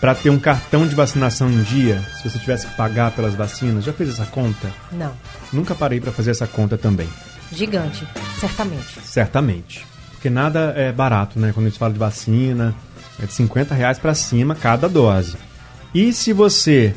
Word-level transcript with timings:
para 0.00 0.14
ter 0.14 0.30
um 0.30 0.38
cartão 0.38 0.86
de 0.86 0.94
vacinação 0.94 1.50
em 1.50 1.62
dia, 1.62 2.00
se 2.16 2.28
você 2.28 2.38
tivesse 2.38 2.66
que 2.66 2.74
pagar 2.74 3.10
pelas 3.10 3.34
vacinas? 3.34 3.84
Já 3.84 3.92
fez 3.92 4.10
essa 4.10 4.26
conta? 4.26 4.70
Não. 4.92 5.12
Nunca 5.52 5.74
parei 5.74 6.00
para 6.00 6.12
fazer 6.12 6.30
essa 6.30 6.46
conta 6.46 6.78
também. 6.78 7.08
Gigante, 7.50 8.06
certamente. 8.38 9.00
Certamente. 9.02 9.86
Porque 10.12 10.30
nada 10.30 10.72
é 10.76 10.92
barato, 10.92 11.38
né? 11.38 11.52
Quando 11.52 11.66
a 11.66 11.68
gente 11.68 11.78
fala 11.78 11.92
de 11.92 11.98
vacina, 11.98 12.74
é 13.22 13.26
de 13.26 13.32
50 13.32 13.74
reais 13.74 13.98
para 13.98 14.14
cima 14.14 14.54
cada 14.54 14.88
dose. 14.88 15.36
E 15.94 16.12
se 16.12 16.32
você 16.32 16.94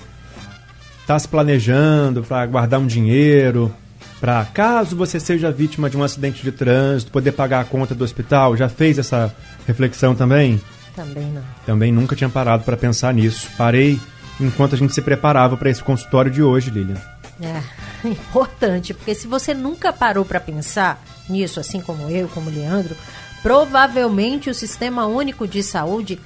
está 1.02 1.18
se 1.18 1.28
planejando 1.28 2.24
para 2.24 2.46
guardar 2.46 2.80
um 2.80 2.88
dinheiro, 2.88 3.74
para 4.20 4.46
caso 4.46 4.96
você 4.96 5.20
seja 5.20 5.52
vítima 5.52 5.90
de 5.90 5.98
um 5.98 6.04
acidente 6.04 6.44
de 6.44 6.52
trânsito, 6.52 7.12
poder 7.12 7.32
pagar 7.32 7.62
a 7.62 7.66
conta 7.66 7.96
do 7.96 8.04
hospital, 8.04 8.56
já 8.56 8.70
fez 8.70 9.00
essa 9.00 9.34
reflexão 9.66 10.14
também? 10.14 10.62
Também 10.96 11.26
não. 11.26 11.44
Também 11.66 11.92
nunca 11.92 12.16
tinha 12.16 12.30
parado 12.30 12.64
para 12.64 12.78
pensar 12.78 13.14
nisso. 13.14 13.50
Parei 13.58 14.00
enquanto 14.40 14.76
a 14.76 14.78
gente 14.78 14.94
se 14.94 15.02
preparava 15.02 15.56
para 15.56 15.70
esse 15.70 15.84
consultório 15.84 16.32
de 16.32 16.42
hoje, 16.42 16.70
Lilian. 16.70 17.02
É 17.42 17.62
importante, 18.08 18.94
porque 18.94 19.16
se 19.16 19.28
você 19.28 19.54
nunca 19.54 19.94
parou 19.94 20.26
para 20.26 20.40
pensar 20.40 21.02
nisso, 21.30 21.60
assim 21.60 21.82
como 21.82 22.10
eu, 22.10 22.28
como 22.30 22.50
o 22.50 22.54
Leandro, 22.54 22.96
provavelmente 23.42 24.50
o 24.50 24.54
Sistema 24.54 25.06
Único 25.06 25.48
de 25.48 25.64
Saúde 25.64 26.20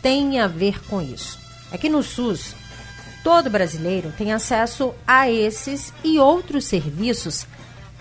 tem 0.00 0.40
a 0.40 0.46
ver 0.46 0.82
com 0.86 1.00
isso. 1.00 1.38
Aqui 1.70 1.88
no 1.88 2.02
SUS, 2.02 2.54
todo 3.22 3.50
brasileiro 3.50 4.12
tem 4.16 4.32
acesso 4.32 4.94
a 5.06 5.30
esses 5.30 5.92
e 6.04 6.18
outros 6.18 6.64
serviços 6.64 7.46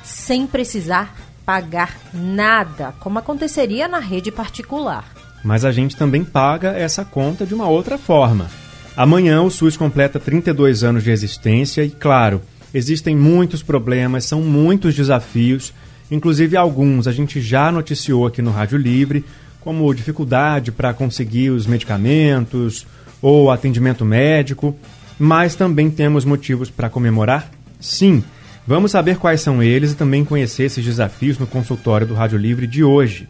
sem 0.04 0.48
precisar 0.48 1.16
pagar 1.46 1.98
nada, 2.14 2.94
como 3.00 3.20
aconteceria 3.20 3.88
na 3.88 4.00
rede 4.00 4.32
particular. 4.32 5.06
Mas 5.44 5.66
a 5.66 5.72
gente 5.72 5.96
também 5.96 6.24
paga 6.24 6.70
essa 6.70 7.04
conta 7.04 7.46
de 7.46 7.54
uma 7.54 7.68
outra 7.68 7.98
forma. 7.98 8.48
Amanhã 8.96 9.42
o 9.42 9.50
SUS 9.50 9.78
completa 9.78 10.20
32 10.20 10.84
anos 10.84 11.04
de 11.04 11.12
existência 11.12 11.84
e, 11.84 11.90
claro, 11.90 12.42
existem 12.74 13.16
muitos 13.16 13.64
problemas, 13.64 14.26
são 14.26 14.42
muitos 14.42 14.94
desafios, 14.96 15.74
inclusive 16.10 16.58
alguns 16.58 17.08
a 17.08 17.12
gente 17.12 17.42
já 17.42 17.72
noticiou 17.72 18.28
aqui 18.28 18.42
no 18.42 18.52
Rádio 18.52 18.78
Livre, 18.78 19.24
como 19.62 19.94
dificuldade 19.94 20.72
para 20.72 20.94
conseguir 20.94 21.52
os 21.52 21.66
medicamentos 21.66 22.86
ou 23.22 23.52
atendimento 23.52 24.04
médico, 24.04 24.76
mas 25.18 25.56
também 25.56 25.90
temos 25.90 26.26
motivos 26.26 26.70
para 26.70 26.90
comemorar? 26.90 27.52
Sim. 27.80 28.24
Vamos 28.66 28.92
saber 28.92 29.18
quais 29.18 29.42
são 29.42 29.62
eles 29.62 29.92
e 29.92 29.96
também 29.96 30.26
conhecer 30.26 30.64
esses 30.64 30.84
desafios 30.84 31.38
no 31.38 31.48
consultório 31.48 32.08
do 32.08 32.14
Rádio 32.14 32.38
Livre 32.38 32.68
de 32.68 32.84
hoje. 32.84 33.28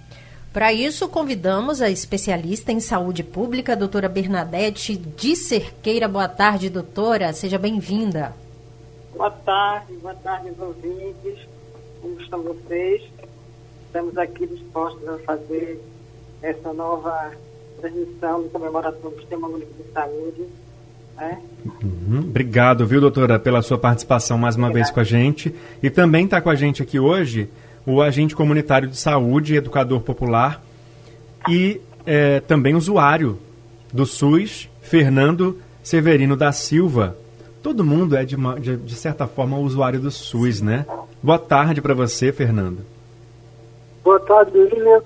Para 0.53 0.73
isso, 0.73 1.07
convidamos 1.07 1.81
a 1.81 1.89
especialista 1.89 2.73
em 2.73 2.81
saúde 2.81 3.23
pública, 3.23 3.73
doutora 3.73 4.09
Bernadette 4.09 4.97
de 4.97 5.33
Cerqueira. 5.33 6.09
Boa 6.09 6.27
tarde, 6.27 6.69
doutora. 6.69 7.31
Seja 7.31 7.57
bem-vinda. 7.57 8.33
Boa 9.15 9.31
tarde, 9.31 9.93
boa 10.01 10.13
tarde, 10.15 10.51
ouvintes. 10.59 11.47
Como 12.01 12.19
estão 12.19 12.43
vocês? 12.43 13.01
Estamos 13.85 14.17
aqui 14.17 14.45
dispostos 14.45 15.07
a 15.07 15.17
fazer 15.19 15.81
essa 16.41 16.73
nova 16.73 17.31
transmissão 17.79 18.43
de 18.43 18.49
comemoração 18.49 19.09
do 19.09 19.19
Sistema 19.21 19.47
Único 19.47 19.71
de 19.81 19.89
Saúde. 19.93 20.47
Né? 21.15 21.41
Uhum. 21.81 22.19
Obrigado, 22.27 22.85
viu, 22.85 22.99
doutora, 22.99 23.39
pela 23.39 23.61
sua 23.61 23.77
participação 23.77 24.37
mais 24.37 24.57
uma 24.57 24.67
Obrigada. 24.67 24.85
vez 24.85 24.93
com 24.93 24.99
a 24.99 25.03
gente. 25.05 25.55
E 25.81 25.89
também 25.89 26.25
está 26.25 26.41
com 26.41 26.49
a 26.49 26.55
gente 26.55 26.81
aqui 26.83 26.99
hoje 26.99 27.49
o 27.85 28.01
agente 28.01 28.35
comunitário 28.35 28.87
de 28.87 28.97
saúde, 28.97 29.55
educador 29.55 30.01
popular 30.01 30.61
e 31.49 31.81
é, 32.05 32.39
também 32.41 32.75
usuário 32.75 33.37
do 33.91 34.05
SUS, 34.05 34.69
Fernando 34.81 35.57
Severino 35.83 36.35
da 36.35 36.51
Silva. 36.51 37.15
Todo 37.61 37.83
mundo 37.83 38.15
é, 38.15 38.23
de, 38.23 38.35
uma, 38.35 38.59
de, 38.59 38.77
de 38.77 38.95
certa 38.95 39.27
forma, 39.27 39.57
usuário 39.57 39.99
do 39.99 40.11
SUS, 40.11 40.61
né? 40.61 40.85
Boa 41.21 41.39
tarde 41.39 41.81
para 41.81 41.93
você, 41.93 42.31
Fernando. 42.31 42.79
Boa 44.03 44.19
tarde, 44.19 44.51
Lilian. 44.57 45.01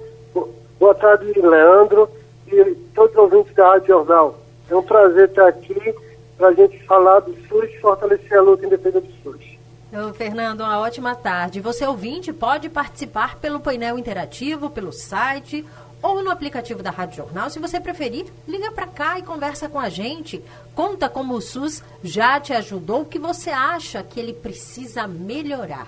Boa 0.80 0.96
tarde, 0.96 1.40
Leandro 1.40 2.10
e 2.48 2.76
todos 2.94 3.12
os 3.12 3.18
ouvintes 3.18 3.54
da 3.56 3.68
Rádio 3.72 3.88
Jornal. 3.88 4.40
É 4.70 4.76
um 4.76 4.84
prazer 4.84 5.30
estar 5.30 5.48
aqui 5.48 5.96
para 6.38 6.50
a 6.50 6.54
gente 6.54 6.82
falar 6.86 7.20
do 7.22 7.34
SUS 7.48 7.70
e 7.70 7.80
fortalecer 7.80 8.38
a 8.38 8.42
luta 8.42 8.66
em 8.66 8.70
defesa 8.70 9.02
do 9.02 9.08
SUS. 9.24 9.55
Ô, 9.94 10.14
Fernando, 10.14 10.62
uma 10.62 10.80
ótima 10.80 11.16
tarde. 11.16 11.62
Você 11.62 11.86
ouvinte 11.86 12.34
pode 12.34 12.70
participar 12.70 13.38
pelo 13.38 13.60
painel 13.60 14.00
interativo, 14.00 14.70
pelo 14.70 14.92
site 14.92 15.64
ou 16.02 16.24
no 16.24 16.32
aplicativo 16.32 16.84
da 16.84 16.90
Rádio 16.92 17.18
Jornal. 17.18 17.50
Se 17.50 17.60
você 17.60 17.80
preferir, 17.80 18.26
liga 18.48 18.72
para 18.72 18.88
cá 18.88 19.20
e 19.20 19.24
conversa 19.24 19.70
com 19.70 19.80
a 19.80 19.88
gente. 19.88 20.42
Conta 20.74 21.08
como 21.08 21.36
o 21.36 21.42
SUS 21.42 21.84
já 22.04 22.40
te 22.40 22.52
ajudou, 22.54 23.02
o 23.02 23.06
que 23.06 23.20
você 23.20 23.52
acha 23.52 24.04
que 24.04 24.20
ele 24.20 24.34
precisa 24.34 25.08
melhorar. 25.08 25.88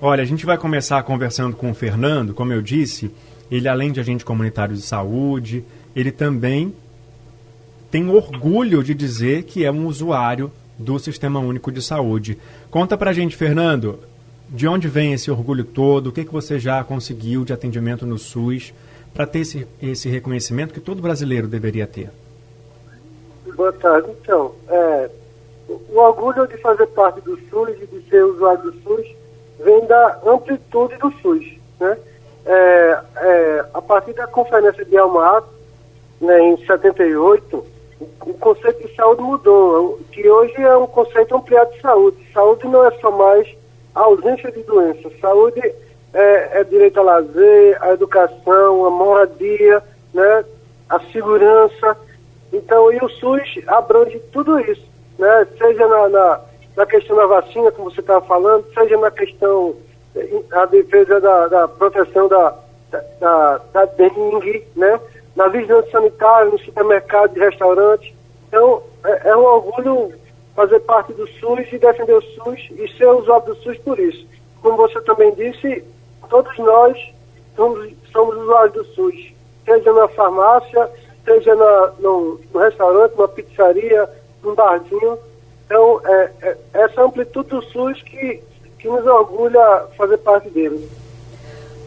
Olha, 0.00 0.22
a 0.22 0.26
gente 0.26 0.46
vai 0.46 0.56
começar 0.56 1.02
conversando 1.02 1.56
com 1.56 1.70
o 1.70 1.74
Fernando, 1.74 2.32
como 2.32 2.52
eu 2.52 2.62
disse, 2.62 3.10
ele 3.50 3.68
além 3.68 3.90
de 3.90 4.00
agente 4.00 4.24
comunitário 4.24 4.76
de 4.76 4.82
saúde, 4.82 5.64
ele 5.96 6.12
também 6.12 6.74
tem 7.90 8.08
orgulho 8.08 8.82
de 8.84 8.94
dizer 8.94 9.44
que 9.44 9.64
é 9.64 9.72
um 9.72 9.86
usuário 9.86 10.52
do 10.78 10.98
Sistema 10.98 11.40
Único 11.40 11.72
de 11.72 11.82
Saúde. 11.82 12.38
Conta 12.70 12.96
pra 12.96 13.12
gente, 13.12 13.36
Fernando, 13.36 13.98
de 14.48 14.66
onde 14.68 14.88
vem 14.88 15.12
esse 15.12 15.30
orgulho 15.30 15.64
todo? 15.64 16.08
O 16.08 16.12
que, 16.12 16.24
que 16.24 16.32
você 16.32 16.58
já 16.58 16.82
conseguiu 16.84 17.44
de 17.44 17.52
atendimento 17.52 18.06
no 18.06 18.16
SUS 18.16 18.72
para 19.12 19.26
ter 19.26 19.40
esse, 19.40 19.66
esse 19.82 20.08
reconhecimento 20.08 20.72
que 20.72 20.80
todo 20.80 21.02
brasileiro 21.02 21.48
deveria 21.48 21.86
ter? 21.86 22.10
Boa 23.54 23.72
tarde. 23.72 24.08
Então, 24.22 24.54
é, 24.68 25.10
o 25.68 25.98
orgulho 25.98 26.46
de 26.46 26.56
fazer 26.58 26.86
parte 26.88 27.20
do 27.20 27.36
SUS 27.50 27.76
e 27.82 27.86
de 27.86 28.08
ser 28.08 28.24
usuário 28.24 28.70
do 28.70 28.82
SUS 28.82 29.06
vem 29.58 29.84
da 29.86 30.20
amplitude 30.24 30.96
do 30.96 31.10
SUS. 31.20 31.44
Né? 31.80 31.98
É, 32.46 33.00
é, 33.16 33.64
a 33.74 33.82
partir 33.82 34.12
da 34.14 34.26
Conferência 34.26 34.84
de 34.84 34.96
Almar, 34.96 35.42
né, 36.20 36.40
em 36.40 36.56
78, 36.64 37.64
o 38.00 38.34
conceito 38.34 38.86
de 38.86 38.94
saúde 38.94 39.22
mudou, 39.22 39.98
que 40.12 40.28
hoje 40.28 40.54
é 40.56 40.76
um 40.76 40.86
conceito 40.86 41.34
ampliado 41.34 41.72
de 41.72 41.80
saúde. 41.80 42.16
Saúde 42.32 42.68
não 42.68 42.86
é 42.86 42.90
só 42.98 43.10
mais 43.10 43.48
a 43.94 44.02
ausência 44.02 44.50
de 44.52 44.62
doença. 44.62 45.10
Saúde 45.20 45.60
é, 46.14 46.60
é 46.60 46.64
direito 46.64 46.98
ao 46.98 47.06
lazer, 47.06 47.76
à 47.82 47.92
educação, 47.92 48.86
à 48.86 48.90
moradia, 48.90 49.82
né, 50.14 50.44
a 50.88 51.00
segurança. 51.12 51.96
Então, 52.52 52.92
e 52.92 52.98
o 52.98 53.08
SUS 53.08 53.60
abrange 53.66 54.18
tudo 54.32 54.58
isso, 54.60 54.86
né? 55.18 55.46
Seja 55.58 55.86
na, 55.86 56.08
na, 56.08 56.40
na 56.76 56.86
questão 56.86 57.16
da 57.16 57.26
vacina, 57.26 57.70
como 57.72 57.90
você 57.90 58.00
estava 58.00 58.24
falando, 58.24 58.64
seja 58.72 58.96
na 58.96 59.10
questão 59.10 59.76
da 60.48 60.64
defesa 60.64 61.20
da, 61.20 61.48
da 61.48 61.68
proteção 61.68 62.26
da, 62.28 62.54
da, 63.20 63.60
da 63.72 63.84
dengue, 63.84 64.66
né? 64.74 64.98
Na 65.36 65.48
vigilância 65.48 65.90
sanitária, 65.90 66.50
no 66.50 66.58
supermercado 66.58 67.36
e 67.36 67.40
restaurante. 67.40 68.14
Então, 68.48 68.82
é, 69.04 69.28
é, 69.28 69.36
um 69.36 69.44
orgulho 69.44 70.12
fazer 70.54 70.80
parte 70.80 71.12
do 71.12 71.26
SUS 71.28 71.72
e 71.72 71.78
defender 71.78 72.14
o 72.14 72.22
SUS 72.22 72.68
e 72.72 72.88
ser 72.96 73.06
usuário 73.06 73.46
do 73.46 73.56
SUS 73.56 73.78
por 73.78 73.98
isso. 73.98 74.26
Como 74.60 74.76
você 74.76 75.00
também 75.02 75.32
disse, 75.34 75.84
todos 76.28 76.56
nós 76.58 76.98
somos, 77.54 77.92
somos 78.12 78.36
usuários 78.36 78.72
do 78.74 78.84
SUS, 78.86 79.32
seja 79.64 79.92
na 79.92 80.08
farmácia, 80.08 80.90
seja 81.24 81.54
na, 81.54 81.92
no, 82.00 82.40
no 82.52 82.60
restaurante, 82.60 83.14
numa 83.16 83.28
pizzaria, 83.28 84.08
num 84.42 84.54
barzinho. 84.54 85.18
Então, 85.66 86.00
é, 86.04 86.30
é, 86.42 86.56
essa 86.72 87.02
amplitude 87.02 87.50
do 87.50 87.62
SUS 87.62 88.02
que, 88.02 88.42
que 88.78 88.88
nos 88.88 89.06
orgulha 89.06 89.86
fazer 89.96 90.16
parte 90.18 90.48
dele. 90.50 90.88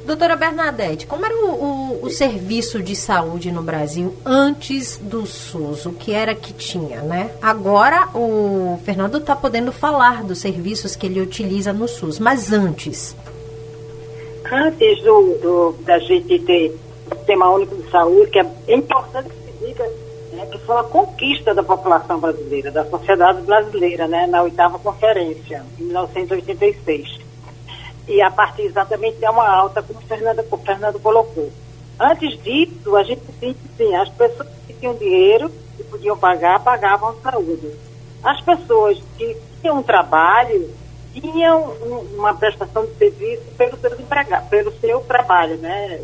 Doutora 0.05 0.35
Bernadette, 0.35 1.05
como 1.05 1.25
era 1.25 1.35
o, 1.35 1.49
o, 1.49 2.05
o, 2.05 2.09
serviço 2.09 2.81
de 2.81 2.95
saúde 2.95 3.51
no 3.51 3.61
Brasil 3.61 4.15
antes 4.25 4.97
do 4.97 5.25
SUS? 5.25 5.85
O 5.85 5.93
que 5.93 6.11
era 6.11 6.33
que 6.33 6.53
tinha, 6.53 7.01
né? 7.01 7.31
Agora 7.41 8.09
o 8.15 8.79
Fernando 8.83 9.17
está 9.17 9.35
podendo 9.35 9.71
falar 9.71 10.23
dos 10.23 10.39
serviços 10.39 10.95
que 10.95 11.05
ele 11.05 11.21
utiliza 11.21 11.71
no 11.71 11.87
SUS, 11.87 12.19
mas 12.19 12.51
antes? 12.51 13.15
Antes 14.51 15.01
do, 15.03 15.37
do 15.41 15.75
da 15.83 15.99
gente 15.99 16.39
ter 16.39 16.75
o 17.09 17.15
Sistema 17.15 17.49
Único 17.51 17.75
de 17.75 17.89
Saúde, 17.89 18.31
que 18.31 18.39
é 18.39 18.75
importante 18.75 19.29
que 19.29 19.35
se 19.35 19.67
diga 19.67 19.87
né, 20.33 20.47
que 20.51 20.57
foi 20.59 20.75
uma 20.75 20.83
conquista 20.83 21.53
da 21.53 21.63
população 21.63 22.19
brasileira, 22.19 22.71
da 22.71 22.85
sociedade 22.85 23.41
brasileira, 23.41 24.07
né, 24.07 24.25
na 24.27 24.41
oitava 24.41 24.79
conferência, 24.79 25.63
em 25.79 25.85
1986. 25.85 27.30
E 28.07 28.21
a 28.21 28.31
partir 28.31 28.63
exatamente 28.63 29.17
de 29.17 29.27
uma 29.27 29.47
alta, 29.47 29.81
como 29.81 30.01
Fernando, 30.01 30.43
o 30.49 30.57
Fernando 30.57 30.99
colocou. 30.99 31.51
Antes 31.99 32.41
disso, 32.41 32.95
a 32.95 33.03
gente 33.03 33.21
tinha, 33.39 33.55
sim, 33.77 33.95
as 33.95 34.09
pessoas 34.09 34.49
que 34.65 34.73
tinham 34.73 34.95
dinheiro, 34.95 35.51
que 35.77 35.83
podiam 35.83 36.17
pagar, 36.17 36.59
pagavam 36.63 37.15
saúde. 37.21 37.71
As 38.23 38.41
pessoas 38.41 38.99
que 39.17 39.37
tinham 39.61 39.79
um 39.79 39.83
trabalho, 39.83 40.69
tinham 41.13 41.73
um, 41.81 42.15
uma 42.17 42.33
prestação 42.33 42.85
de 42.85 42.93
serviço 42.95 43.43
pelo 43.57 43.77
seu, 43.77 43.91
pelo 44.49 44.71
seu 44.79 44.99
trabalho, 45.01 45.57
né? 45.57 46.01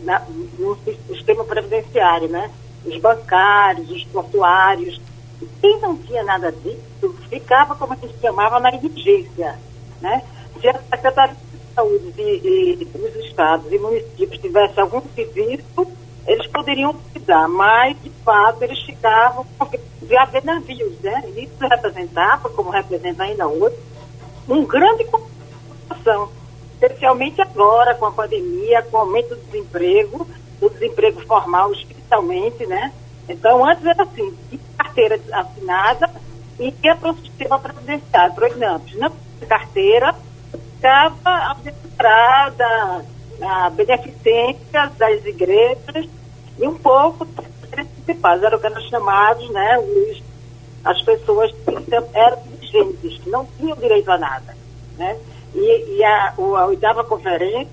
Na, 0.00 0.22
no 0.58 0.76
sistema 1.08 1.44
previdenciário, 1.44 2.28
né? 2.28 2.50
Os 2.84 2.96
bancários, 2.98 3.90
os 3.90 4.04
portuários. 4.04 5.00
E 5.42 5.46
quem 5.60 5.80
não 5.80 5.96
tinha 5.96 6.22
nada 6.22 6.52
disso 6.52 7.14
ficava, 7.28 7.74
como 7.74 7.94
gente 7.94 8.14
chamava, 8.20 8.60
na 8.60 8.74
indigência, 8.74 9.58
né? 10.00 10.22
Se 10.60 10.68
a 10.68 10.78
Secretaria 10.90 11.34
de 11.34 11.74
Saúde 11.74 12.12
de, 12.12 12.76
de, 12.76 12.84
dos 12.84 13.16
estados 13.24 13.72
e 13.72 13.78
municípios 13.78 14.40
tivesse 14.40 14.78
algum 14.78 15.00
serviço, 15.14 15.86
eles 16.26 16.46
poderiam 16.48 16.92
cuidar, 17.12 17.48
mas, 17.48 17.96
de 18.02 18.10
fato, 18.24 18.62
eles 18.62 18.80
ficavam, 18.82 19.46
porque 19.58 19.80
havia 20.16 20.40
navios, 20.42 20.98
né? 21.00 21.24
Isso 21.36 21.56
representava, 21.60 22.50
como 22.50 22.70
representa 22.70 23.22
ainda 23.22 23.48
hoje, 23.48 23.76
um 24.48 24.64
grande 24.64 25.04
complicação, 25.04 26.28
especialmente 26.74 27.40
agora 27.40 27.94
com 27.94 28.06
a 28.06 28.12
pandemia, 28.12 28.82
com 28.82 28.98
o 28.98 29.00
aumento 29.00 29.34
do 29.34 29.44
desemprego, 29.46 30.28
do 30.60 30.68
desemprego 30.68 31.20
formal 31.22 31.72
especialmente, 31.72 32.66
né? 32.66 32.92
Então, 33.28 33.64
antes 33.64 33.84
era 33.86 34.02
assim, 34.02 34.36
carteira 34.76 35.18
assinada 35.32 36.10
e 36.58 36.74
ia 36.82 36.96
para 36.96 37.12
o 37.12 37.16
sistema 37.16 37.58
presidencial, 37.58 38.32
para 38.32 38.50
o 38.50 38.52
INAMPS. 38.52 38.94
Não 38.96 39.12
carteira, 39.46 40.14
estava 40.80 41.50
administrada 41.50 43.04
a 43.42 43.70
beneficência 43.70 44.90
das 44.98 45.24
igrejas 45.26 46.08
e 46.58 46.66
um 46.66 46.76
pouco 46.76 47.26
principais, 47.70 48.42
eram 48.42 48.58
os 48.58 48.88
chamados, 48.88 49.48
né, 49.50 49.78
os, 49.78 50.22
as 50.84 51.00
pessoas 51.02 51.52
que 51.52 51.94
eram 52.14 52.38
indigentes, 52.46 53.18
que 53.18 53.30
não 53.30 53.46
tinham 53.58 53.76
direito 53.76 54.10
a 54.10 54.18
nada. 54.18 54.56
Né? 54.96 55.18
E, 55.54 55.96
e 55.96 56.04
a, 56.04 56.34
a 56.36 56.66
oitava 56.66 57.04
conferência 57.04 57.68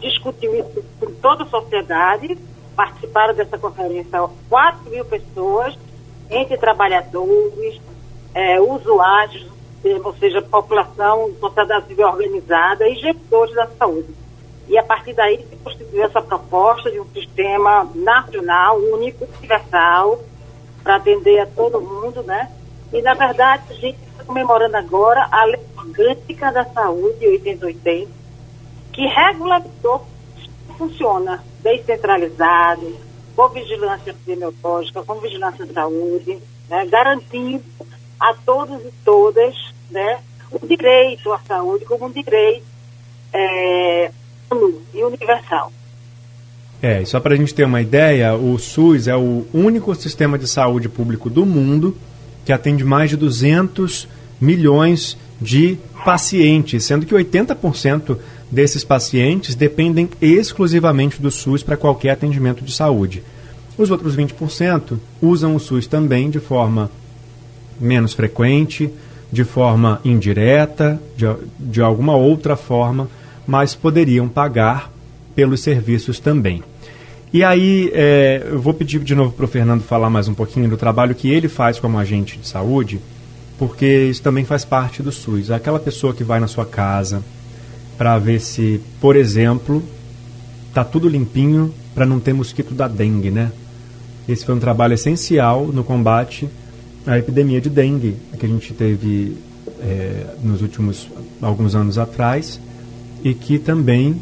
discutiu 0.00 0.54
isso 0.54 0.84
com 0.98 1.12
toda 1.14 1.44
a 1.44 1.48
sociedade, 1.48 2.36
participaram 2.74 3.34
dessa 3.34 3.58
conferência 3.58 4.28
4 4.48 4.90
mil 4.90 5.04
pessoas, 5.04 5.78
entre 6.30 6.56
trabalhadores, 6.58 7.80
é, 8.34 8.60
usuários, 8.60 9.46
ou 10.04 10.14
seja, 10.16 10.42
população, 10.42 11.32
sociedade 11.38 11.86
civil 11.86 12.06
organizada 12.06 12.88
e 12.88 12.96
gestores 12.96 13.54
da 13.54 13.66
saúde. 13.78 14.14
E 14.68 14.76
a 14.76 14.82
partir 14.82 15.14
daí 15.14 15.38
se 15.48 15.56
constituiu 15.56 16.04
essa 16.04 16.20
proposta 16.20 16.90
de 16.90 17.00
um 17.00 17.06
sistema 17.06 17.88
nacional, 17.94 18.78
único, 18.78 19.26
universal, 19.38 20.20
para 20.82 20.96
atender 20.96 21.40
a 21.40 21.46
todo 21.46 21.80
mundo, 21.80 22.22
né? 22.22 22.50
E, 22.92 23.00
na 23.02 23.14
verdade, 23.14 23.64
a 23.70 23.74
gente 23.74 23.98
está 24.10 24.24
comemorando 24.24 24.76
agora 24.76 25.26
a 25.30 25.44
Lei 25.44 25.60
Orgânica 25.76 26.52
da 26.52 26.64
Saúde 26.64 27.26
8080, 27.26 28.10
que 28.92 29.06
regulamentou 29.06 30.06
funciona 30.78 31.42
descentralizado, 31.60 32.96
com 33.34 33.48
vigilância 33.48 34.10
epidemiológica, 34.10 35.02
com 35.02 35.14
vigilância 35.16 35.66
de 35.66 35.72
saúde, 35.72 36.38
né, 36.68 36.86
garantindo 36.86 37.64
a 38.18 38.34
todos 38.34 38.80
e 38.80 38.92
todas 39.04 39.54
né, 39.90 40.18
o 40.50 40.66
direito 40.66 41.32
à 41.32 41.38
saúde 41.40 41.84
como 41.84 42.06
um 42.06 42.10
direito 42.10 42.64
é, 43.32 44.10
e 44.94 45.04
universal. 45.04 45.72
É, 46.80 47.04
só 47.04 47.18
para 47.18 47.34
a 47.34 47.36
gente 47.36 47.54
ter 47.54 47.64
uma 47.64 47.80
ideia, 47.80 48.34
o 48.34 48.56
SUS 48.58 49.08
é 49.08 49.16
o 49.16 49.46
único 49.52 49.94
sistema 49.94 50.38
de 50.38 50.46
saúde 50.46 50.88
público 50.88 51.28
do 51.28 51.44
mundo 51.44 51.96
que 52.44 52.52
atende 52.52 52.84
mais 52.84 53.10
de 53.10 53.16
200 53.16 54.08
milhões 54.40 55.18
de 55.40 55.76
pacientes, 56.04 56.84
sendo 56.84 57.04
que 57.04 57.14
80% 57.14 58.16
desses 58.50 58.84
pacientes 58.84 59.54
dependem 59.54 60.08
exclusivamente 60.20 61.20
do 61.20 61.30
SUS 61.30 61.62
para 61.62 61.76
qualquer 61.76 62.10
atendimento 62.10 62.64
de 62.64 62.72
saúde. 62.72 63.22
Os 63.76 63.90
outros 63.90 64.16
20% 64.16 64.98
usam 65.20 65.54
o 65.54 65.60
SUS 65.60 65.86
também 65.86 66.30
de 66.30 66.40
forma 66.40 66.90
menos 67.80 68.12
frequente, 68.12 68.90
de 69.30 69.44
forma 69.44 70.00
indireta, 70.04 71.00
de, 71.16 71.26
de 71.58 71.80
alguma 71.82 72.16
outra 72.16 72.56
forma, 72.56 73.08
mas 73.46 73.74
poderiam 73.74 74.28
pagar 74.28 74.90
pelos 75.34 75.60
serviços 75.60 76.18
também. 76.18 76.62
E 77.32 77.44
aí, 77.44 77.90
é, 77.92 78.42
eu 78.50 78.58
vou 78.58 78.72
pedir 78.72 79.00
de 79.00 79.14
novo 79.14 79.32
para 79.32 79.44
o 79.44 79.48
Fernando 79.48 79.82
falar 79.82 80.08
mais 80.08 80.28
um 80.28 80.34
pouquinho 80.34 80.68
do 80.68 80.78
trabalho 80.78 81.14
que 81.14 81.30
ele 81.30 81.48
faz 81.48 81.78
como 81.78 81.98
agente 81.98 82.38
de 82.38 82.48
saúde, 82.48 82.98
porque 83.58 84.04
isso 84.04 84.22
também 84.22 84.44
faz 84.44 84.64
parte 84.64 85.02
do 85.02 85.12
SUS. 85.12 85.50
Aquela 85.50 85.78
pessoa 85.78 86.14
que 86.14 86.24
vai 86.24 86.40
na 86.40 86.46
sua 86.46 86.64
casa 86.64 87.22
para 87.98 88.18
ver 88.18 88.40
se, 88.40 88.80
por 89.00 89.14
exemplo, 89.14 89.82
tá 90.72 90.84
tudo 90.84 91.08
limpinho 91.08 91.74
para 91.94 92.06
não 92.06 92.18
ter 92.18 92.32
mosquito 92.32 92.72
da 92.72 92.88
dengue, 92.88 93.30
né? 93.30 93.52
Esse 94.28 94.46
foi 94.46 94.54
um 94.54 94.60
trabalho 94.60 94.94
essencial 94.94 95.66
no 95.66 95.82
combate 95.82 96.48
à 97.08 97.18
epidemia 97.18 97.60
de 97.60 97.70
dengue 97.70 98.16
que 98.38 98.44
a 98.44 98.48
gente 98.48 98.74
teve 98.74 99.36
é, 99.80 100.26
nos 100.42 100.60
últimos 100.60 101.08
alguns 101.40 101.74
anos 101.74 101.98
atrás 101.98 102.60
e 103.24 103.32
que 103.32 103.58
também 103.58 104.20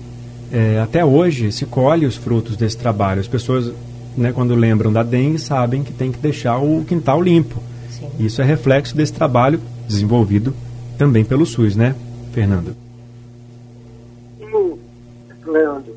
é, 0.53 0.79
até 0.79 1.05
hoje 1.05 1.51
se 1.51 1.67
colhe 1.67 2.07
os 2.07 2.17
frutos 2.17 2.57
desse 2.57 2.79
trabalho. 2.79 3.21
As 3.21 3.27
pessoas, 3.27 3.73
né, 4.17 4.33
quando 4.33 4.55
lembram 4.55 4.93
da 4.93 5.03
dengue, 5.03 5.39
sabem 5.39 5.83
que 5.83 5.93
tem 5.93 6.13
que 6.13 6.19
deixar 6.19 6.59
o 6.59 6.85
quintal 6.85 7.21
limpo. 7.21 7.61
Sim. 7.91 8.09
Isso 8.21 8.41
é 8.41 8.45
reflexo 8.45 8.97
desse 8.97 9.13
trabalho 9.13 9.61
desenvolvido 9.89 10.55
também 10.97 11.25
pelo 11.25 11.45
SUS, 11.45 11.75
né, 11.75 11.95
Fernando? 12.33 12.77
Sim, 14.39 14.79
Leandro. 15.45 15.95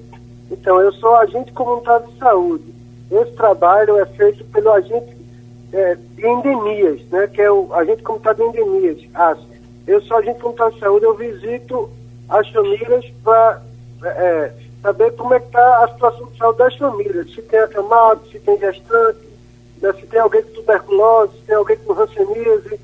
Então, 0.52 0.82
eu 0.82 0.92
sou 0.94 1.16
agente 1.18 1.52
comunitário 1.52 2.08
de 2.08 2.18
saúde. 2.18 2.64
Esse 3.12 3.32
trabalho 3.34 3.98
é 3.98 4.06
feito 4.08 4.44
pelo 4.46 4.72
agente 4.72 5.16
é, 5.72 5.98
de 6.20 6.28
endemias, 6.28 7.02
né, 7.10 7.28
que 7.28 7.42
é 7.42 7.52
o 7.52 7.74
agente 7.74 8.04
comunitário 8.04 8.52
de 8.52 8.60
endemias, 8.60 8.98
AS. 9.14 9.40
Eu 9.88 10.02
sou 10.02 10.18
agente 10.18 10.40
comunitário 10.40 10.74
de 10.74 10.80
saúde, 10.80 11.06
eu 11.06 11.16
visito 11.16 11.90
as 12.28 12.48
famílias 12.50 13.06
para 13.24 13.62
é, 14.04 14.08
é, 14.08 14.54
saber 14.82 15.12
como 15.16 15.34
é 15.34 15.40
que 15.40 15.48
está 15.48 15.84
a 15.84 15.88
situação 15.88 16.28
de 16.28 16.38
saúde 16.38 16.60
das 16.60 16.76
famílias, 16.78 17.34
se 17.34 17.42
tem 17.42 17.60
acamado, 17.60 18.28
se 18.30 18.40
tem 18.40 18.60
gestante, 18.60 19.28
né, 19.82 19.94
se 19.94 20.06
tem 20.08 20.20
alguém 20.20 20.44
com 20.44 20.52
tuberculose, 20.52 21.34
se 21.38 21.44
tem 21.46 21.56
alguém 21.56 21.78
com 21.78 21.94
ranceníase, 21.94 22.80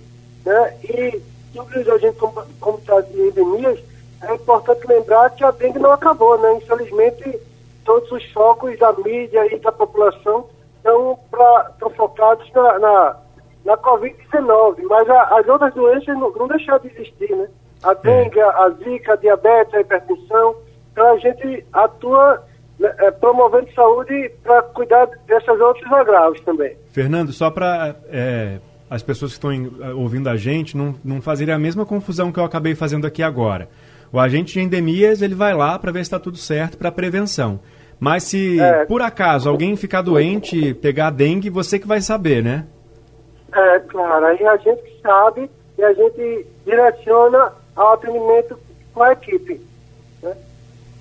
né, 0.46 0.78
e 0.84 1.22
sobre 1.54 1.80
os 1.80 1.90
agentes 1.90 2.20
comunitários 2.60 3.12
de 3.12 3.22
endemias, 3.22 3.80
é 4.24 4.34
importante 4.34 4.88
lembrar 4.88 5.30
que 5.32 5.44
a 5.44 5.52
dengue 5.52 5.80
não 5.80 5.92
acabou, 5.92 6.38
né, 6.40 6.56
infelizmente 6.56 7.40
todos 7.84 8.12
os 8.12 8.26
focos 8.32 8.78
da 8.80 8.92
mídia 8.94 9.54
e 9.54 9.60
da 9.60 9.72
população 9.72 10.48
estão, 10.78 11.20
estão 11.72 11.90
focados 11.92 12.52
na, 12.52 12.80
na, 12.80 13.18
na 13.66 13.76
Covid-19, 13.78 14.84
mas 14.88 15.10
a, 15.10 15.40
as 15.40 15.48
outras 15.48 15.74
doenças 15.74 16.16
não, 16.16 16.32
não 16.32 16.48
deixaram 16.48 16.80
de 16.80 16.88
existir, 16.94 17.36
né? 17.36 17.48
A 17.84 17.94
dengue, 17.94 18.40
a, 18.40 18.70
zika, 18.70 19.14
a 19.14 19.16
diabetes, 19.16 19.74
a 19.74 19.82
hipertensão. 19.82 20.56
Então 20.92 21.14
a 21.14 21.18
gente 21.18 21.66
atua 21.74 22.44
né, 22.80 22.94
é, 23.00 23.12
promovendo 23.12 23.72
saúde 23.74 24.32
para 24.44 24.62
cuidar 24.62 25.08
dessas 25.28 25.60
outros 25.60 25.92
agravos 25.92 26.40
também. 26.42 26.78
Fernando, 26.92 27.32
só 27.34 27.50
para 27.50 27.96
é, 28.10 28.60
as 28.90 29.02
pessoas 29.02 29.32
que 29.32 29.38
estão 29.38 29.52
em, 29.52 29.72
é, 29.82 29.94
ouvindo 29.94 30.30
a 30.30 30.38
gente 30.38 30.78
não, 30.78 30.96
não 31.04 31.22
fazerem 31.22 31.54
a 31.54 31.60
mesma 31.60 31.86
confusão 31.86 32.32
que 32.32 32.40
eu 32.40 32.46
acabei 32.46 32.76
fazendo 32.76 33.06
aqui 33.06 33.24
agora. 33.24 33.68
O 34.12 34.20
agente 34.20 34.54
de 34.54 34.62
endemias 34.62 35.22
ele 35.22 35.36
vai 35.36 35.54
lá 35.54 35.78
para 35.78 35.92
ver 35.92 36.00
se 36.00 36.04
está 36.04 36.20
tudo 36.20 36.38
certo 36.38 36.78
para 36.78 36.92
prevenção. 36.92 37.60
Mas 38.00 38.24
se 38.24 38.60
é, 38.60 38.86
por 38.86 39.02
acaso 39.02 39.50
alguém 39.50 39.76
ficar 39.76 40.02
doente, 40.02 40.74
pegar 40.76 41.10
dengue, 41.10 41.50
você 41.50 41.80
que 41.80 41.88
vai 41.88 42.02
saber, 42.02 42.44
né? 42.44 42.66
É, 43.56 43.80
claro. 43.80 44.26
Aí 44.26 44.46
a 44.46 44.58
gente 44.58 45.02
sabe 45.02 45.50
e 45.78 45.84
a 45.84 45.94
gente 45.94 46.46
direciona 46.66 47.54
ao 47.76 47.94
atendimento 47.94 48.60
com 48.94 49.04
a 49.04 49.14
equipe. 49.14 49.62
Né? 50.22 50.36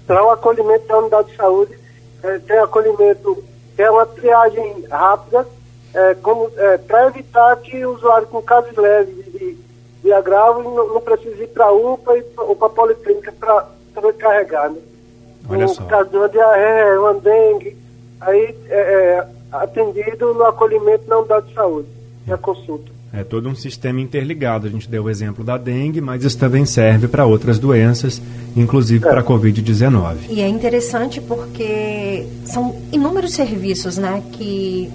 Então, 0.04 0.26
o 0.26 0.30
acolhimento 0.30 0.87
da 0.87 0.99
unidade 0.99 1.30
de 1.30 1.37
saúde 1.37 1.78
é, 2.23 2.38
tem 2.38 2.58
acolhimento, 2.58 3.44
é 3.76 3.90
uma 3.90 4.06
triagem 4.06 4.84
rápida, 4.88 5.46
é, 5.94 6.16
é, 6.56 6.78
para 6.78 7.06
evitar 7.06 7.56
que 7.58 7.84
o 7.84 7.94
usuário 7.94 8.26
com 8.26 8.42
casos 8.42 8.76
leves 8.76 9.32
de, 9.32 9.56
de 10.02 10.12
agravo 10.12 10.62
não, 10.62 10.94
não 10.94 11.00
precise 11.00 11.44
ir 11.44 11.49
para 11.49 11.66
a 11.66 11.73
UPA 11.73 12.18
e, 12.18 12.25
ou 12.37 12.56
para 12.56 12.66
a 12.66 12.70
policlínica 12.70 13.32
para 13.32 13.68
sobrecarregar. 13.92 14.70
Né? 14.70 14.80
Olha 15.49 15.68
só. 15.68 15.84
caso 15.84 16.11
de 16.11 16.16
uma 16.16 16.28
diarreia, 16.28 17.00
uma 17.00 17.14
dengue, 17.14 17.76
aí 18.20 18.56
é, 18.68 18.76
é, 18.76 19.26
atendido 19.52 20.34
no 20.34 20.44
acolhimento 20.44 21.06
na 21.08 21.18
unidade 21.18 21.46
de 21.49 21.54
saúde, 21.54 21.88
na 22.26 22.37
consulta. 22.37 22.90
É 23.12 23.23
todo 23.23 23.49
um 23.49 23.54
sistema 23.54 24.00
interligado. 24.00 24.66
A 24.66 24.71
gente 24.71 24.88
deu 24.88 25.04
o 25.04 25.11
exemplo 25.11 25.45
da 25.45 25.57
dengue, 25.57 26.00
mas 26.00 26.25
isso 26.25 26.37
também 26.37 26.66
serve 26.66 27.07
para 27.07 27.25
outras 27.25 27.59
doenças, 27.59 28.21
inclusive 28.57 29.07
é. 29.07 29.09
para 29.09 29.21
a 29.21 29.25
Covid-19. 29.25 30.16
E 30.31 30.40
é 30.40 30.49
interessante 30.49 31.21
porque 31.21 32.26
são 32.45 32.76
inúmeros 32.90 33.33
serviços 33.33 33.97
né, 33.99 34.21
que 34.33 34.90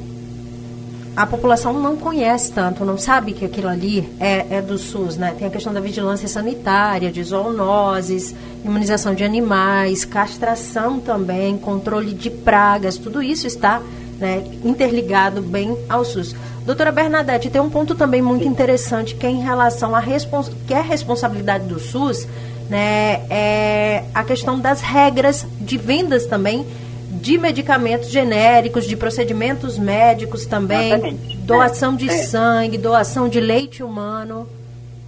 a 1.15 1.25
população 1.25 1.74
não 1.74 1.98
conhece 1.98 2.51
tanto, 2.51 2.86
não 2.86 2.98
sabe 2.98 3.33
que 3.33 3.43
aquilo 3.43 3.67
ali 3.67 4.07
é, 4.19 4.57
é 4.57 4.62
do 4.62 4.77
SUS, 4.77 5.17
né? 5.17 5.36
Tem 5.38 5.48
a 5.48 5.51
questão 5.51 5.74
da 5.74 5.81
vigilância 5.81 6.27
sanitária, 6.27 7.12
de 7.12 7.21
zoonoses, 7.21 8.33
imunização 8.63 9.13
de 9.13 9.24
animais, 9.24 10.05
castração 10.05 11.00
também, 11.00 11.57
controle 11.57 12.13
de 12.13 12.29
pragas, 12.29 12.98
tudo 12.98 13.21
isso 13.21 13.48
está 13.48 13.81
né, 14.19 14.43
interligado 14.63 15.41
bem 15.41 15.77
ao 15.88 16.03
SUS. 16.03 16.35
Doutora 16.65 16.91
Bernadette, 16.91 17.49
tem 17.49 17.61
um 17.61 17.69
ponto 17.69 17.95
também 17.95 18.21
muito 18.21 18.47
interessante 18.47 19.15
que 19.15 19.25
é 19.25 19.29
em 19.29 19.41
relação 19.41 19.95
à 19.95 19.99
respons 19.99 20.51
que 20.67 20.73
é 20.73 20.77
a 20.77 20.81
responsabilidade 20.81 21.65
do 21.65 21.79
SUS, 21.79 22.27
né, 22.69 23.25
é 23.29 24.03
a 24.13 24.23
questão 24.23 24.59
das 24.59 24.81
regras 24.81 25.47
de 25.59 25.77
vendas 25.77 26.25
também 26.25 26.65
de 27.09 27.38
medicamentos 27.38 28.09
genéricos, 28.09 28.85
de 28.85 28.95
procedimentos 28.95 29.77
médicos 29.77 30.45
também, 30.45 30.93
Exatamente. 30.93 31.38
doação 31.38 31.93
é, 31.93 31.97
de 31.97 32.09
é. 32.09 32.23
sangue, 32.23 32.77
doação 32.77 33.27
de 33.27 33.39
leite 33.39 33.81
humano. 33.83 34.47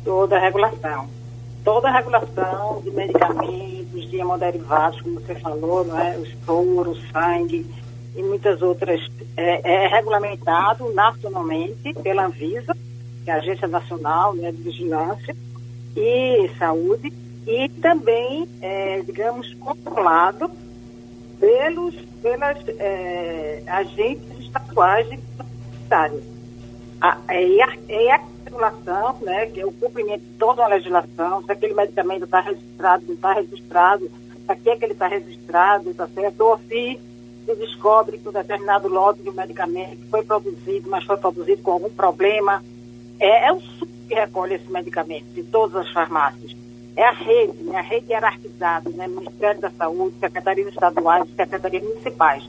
Toda 0.03 0.35
a 0.35 0.39
regulação. 0.39 1.07
Toda 1.63 1.89
a 1.89 1.91
regulação 1.91 2.81
de 2.83 2.89
medicamentos, 2.89 4.09
de 4.09 4.17
hemoderivados, 4.17 4.99
como 5.01 5.19
você 5.19 5.35
falou, 5.35 5.85
não 5.85 5.99
é? 5.99 6.17
os 6.17 6.29
soro, 6.43 6.91
o 6.91 6.97
sangue, 7.11 7.65
e 8.15 8.21
muitas 8.21 8.61
outras, 8.61 8.99
é, 9.37 9.85
é, 9.85 9.87
regulamentado 9.87 10.93
nacionalmente 10.93 11.93
pela 12.01 12.25
Anvisa, 12.25 12.75
que 13.23 13.29
é 13.29 13.33
a 13.33 13.37
Agência 13.37 13.67
Nacional 13.67 14.33
né, 14.35 14.51
de 14.51 14.61
Vigilância 14.61 15.35
e 15.95 16.49
Saúde, 16.57 17.11
e 17.47 17.69
também, 17.81 18.47
é, 18.61 19.01
digamos, 19.01 19.53
controlado 19.55 20.51
pelos, 21.39 21.95
pelas 22.21 22.57
é, 22.67 23.63
agentes 23.67 24.39
estaduais 24.39 25.09
de 25.09 25.19
sanitária. 25.89 26.21
A, 27.01 27.17
é, 27.29 27.57
é 27.89 28.11
a 28.13 28.21
regulação, 28.45 29.17
né, 29.21 29.47
que 29.47 29.59
é 29.59 29.65
o 29.65 29.71
cumprimento 29.71 30.21
de 30.21 30.37
toda 30.37 30.63
a 30.63 30.67
legislação, 30.67 31.43
se 31.43 31.51
aquele 31.51 31.73
medicamento 31.73 32.25
está 32.25 32.41
registrado, 32.41 33.05
não 33.07 33.15
está 33.15 33.33
registrado, 33.33 34.11
para 34.45 34.55
que, 34.55 34.69
é 34.69 34.75
que 34.75 34.85
ele 34.85 34.93
está 34.93 35.07
registrado, 35.07 35.89
está 35.89 36.07
certo, 36.07 36.41
ou 36.41 36.59
se 36.67 36.99
se 37.45 37.55
descobre 37.55 38.17
que 38.17 38.27
um 38.27 38.31
determinado 38.31 38.87
lote 38.87 39.21
de 39.21 39.29
um 39.29 39.33
medicamento 39.33 39.99
foi 40.09 40.23
produzido, 40.23 40.89
mas 40.89 41.03
foi 41.03 41.17
produzido 41.17 41.61
com 41.61 41.71
algum 41.71 41.89
problema, 41.89 42.63
é, 43.19 43.47
é 43.47 43.53
o 43.53 43.59
SUS 43.59 43.89
que 44.07 44.15
recolhe 44.15 44.55
esse 44.55 44.71
medicamento 44.71 45.25
de 45.33 45.43
todas 45.43 45.75
as 45.75 45.91
farmácias. 45.91 46.55
É 46.95 47.03
a 47.03 47.11
rede, 47.11 47.63
né, 47.63 47.77
a 47.77 47.81
rede 47.81 48.11
hierarquizada, 48.11 48.89
né, 48.89 49.07
Ministério 49.07 49.61
da 49.61 49.69
Saúde, 49.71 50.15
Secretarias 50.19 50.67
Estaduais, 50.67 51.29
Secretarias 51.35 51.83
Municipais. 51.83 52.43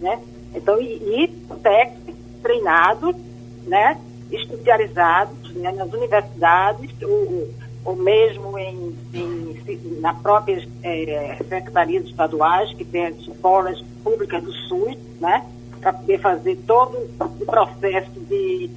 Né? 0.00 0.20
Então, 0.54 0.80
e, 0.80 0.96
e 0.96 1.28
técnicos 1.62 2.14
treinados, 2.42 3.16
né, 3.66 3.98
especializados 4.30 5.54
né, 5.54 5.72
nas 5.72 5.92
universidades, 5.92 6.90
ou, 7.02 7.48
ou 7.84 7.96
mesmo 7.96 8.58
em, 8.58 8.96
em, 9.14 10.00
na 10.00 10.12
próprias 10.12 10.66
é, 10.82 11.36
secretarias 11.38 12.04
estaduais, 12.04 12.72
que 12.74 12.84
tem 12.84 13.06
as 13.06 13.16
escolas 13.16 13.82
públicas 14.06 14.40
do 14.40 14.52
SUS, 14.52 14.96
né, 15.20 15.44
para 15.80 15.92
poder 15.92 16.20
fazer 16.20 16.54
todo 16.64 16.96
o 17.18 17.44
processo 17.44 18.12
de, 18.12 18.70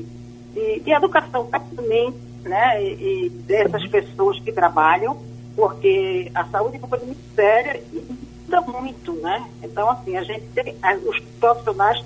de, 0.56 0.80
de 0.80 0.92
educação 0.92 1.46
pertinente 1.46 2.18
né, 2.44 2.84
e, 2.84 3.28
e, 3.28 3.30
dessas 3.30 3.86
pessoas 3.88 4.40
que 4.40 4.52
trabalham, 4.52 5.16
porque 5.56 6.32
a 6.34 6.46
saúde 6.46 6.78
é 6.78 6.80
uma 6.80 6.88
coisa 6.88 7.06
muito 7.06 7.22
séria 7.36 7.80
e 7.94 8.18
muda 8.48 8.62
muito, 8.62 9.14
né? 9.14 9.48
Então, 9.62 9.88
assim, 9.92 10.18
a 10.18 10.24
gente 10.24 10.46
tem 10.48 10.76
os 11.06 11.20
profissionais 11.40 12.04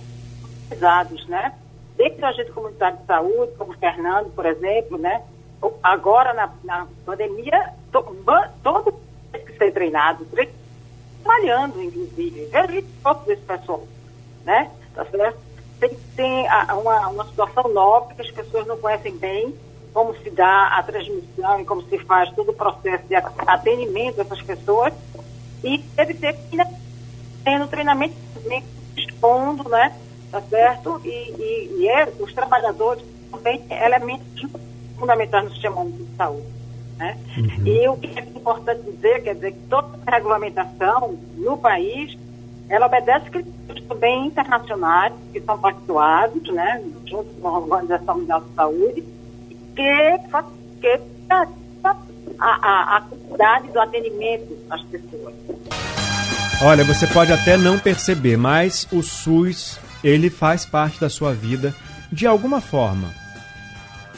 pesados, 0.70 1.26
né? 1.28 1.54
Desde 1.96 2.22
o 2.22 2.26
agente 2.26 2.52
comunitário 2.52 2.98
de 2.98 3.06
saúde, 3.06 3.52
como 3.58 3.72
o 3.72 3.78
Fernando, 3.78 4.34
por 4.36 4.46
exemplo, 4.46 4.98
né? 4.98 5.22
Agora, 5.82 6.34
na, 6.34 6.50
na 6.64 6.88
pandemia, 7.06 7.70
to, 7.92 8.04
todo 8.62 8.94
tem 9.32 9.46
que 9.46 9.58
ser 9.58 9.72
treinado, 9.72 10.26
trabalhando, 11.24 11.82
inclusive. 11.82 12.50
Veja 12.52 12.84
fotos 13.02 13.26
desse 13.26 13.42
pessoal, 13.42 13.88
né? 14.46 14.70
Tá 14.94 15.06
certo? 15.06 15.40
Tem, 15.80 15.98
tem 16.16 16.48
a, 16.48 16.76
uma, 16.76 17.08
uma 17.08 17.26
situação 17.26 17.64
nova 17.74 18.14
que 18.14 18.22
as 18.22 18.32
pessoas 18.32 18.68
não 18.68 18.78
conhecem 18.78 19.18
bem, 19.18 19.56
como 19.94 20.16
se 20.18 20.30
dá 20.30 20.68
a 20.78 20.84
transmissão 20.84 21.60
e 21.60 21.66
como 21.66 21.82
se 21.84 21.98
faz 22.00 22.32
todo 22.32 22.52
o 22.52 22.54
processo 22.54 23.04
de 23.08 23.16
atendimento 23.16 24.18
dessas 24.18 24.42
pessoas. 24.42 24.94
E 25.64 25.78
deve 25.96 26.14
ter 26.16 26.36
tendo 27.44 27.68
treinamento 27.68 28.16
expondo, 28.96 29.70
né? 29.70 29.98
Tá 30.32 30.42
certo? 30.42 31.02
E, 31.06 31.10
e, 31.10 31.78
e 31.80 31.88
é, 31.88 32.12
os 32.20 32.34
trabalhadores 32.34 33.04
também 33.32 33.64
elementos 33.70 34.26
fundamentais 34.98 35.46
no 35.46 35.52
sistema 35.52 35.86
de 35.86 36.16
saúde. 36.16 36.63
Né? 36.98 37.18
Uhum. 37.38 37.68
E 37.68 37.88
o 37.88 37.98
que 37.98 38.20
é 38.20 38.24
importante 38.24 38.84
dizer, 38.84 39.24
quer 39.24 39.36
dizer, 39.36 39.52
que 39.54 39.60
toda 39.70 39.90
a 40.06 40.12
regulamentação 40.12 41.18
no 41.38 41.58
país, 41.58 42.18
ela 42.70 42.88
obedece 42.88 43.30
critérios 43.30 43.88
também 43.88 44.28
internacionais, 44.28 45.14
que 45.32 45.42
são 45.42 45.58
pactuados, 45.58 46.48
né, 46.54 46.84
junto 47.06 47.30
com 47.42 47.48
a 47.48 47.60
Organização 47.60 48.20
Mundial 48.20 48.42
de 48.42 48.56
Saúde, 48.56 49.04
que, 49.76 50.20
que 50.82 51.00
a, 51.30 51.48
a, 52.40 52.98
a 52.98 53.02
qualidade 53.02 53.70
do 53.70 53.80
atendimento 53.80 54.58
às 54.70 54.82
pessoas. 54.84 55.34
Olha, 56.62 56.84
você 56.84 57.06
pode 57.08 57.32
até 57.32 57.58
não 57.58 57.78
perceber, 57.78 58.38
mas 58.38 58.88
o 58.92 59.02
SUS, 59.02 59.80
ele 60.04 60.30
faz 60.30 60.66
parte 60.66 61.00
da 61.00 61.10
sua 61.10 61.34
vida 61.34 61.76
de 62.12 62.28
alguma 62.28 62.62
forma. 62.62 63.23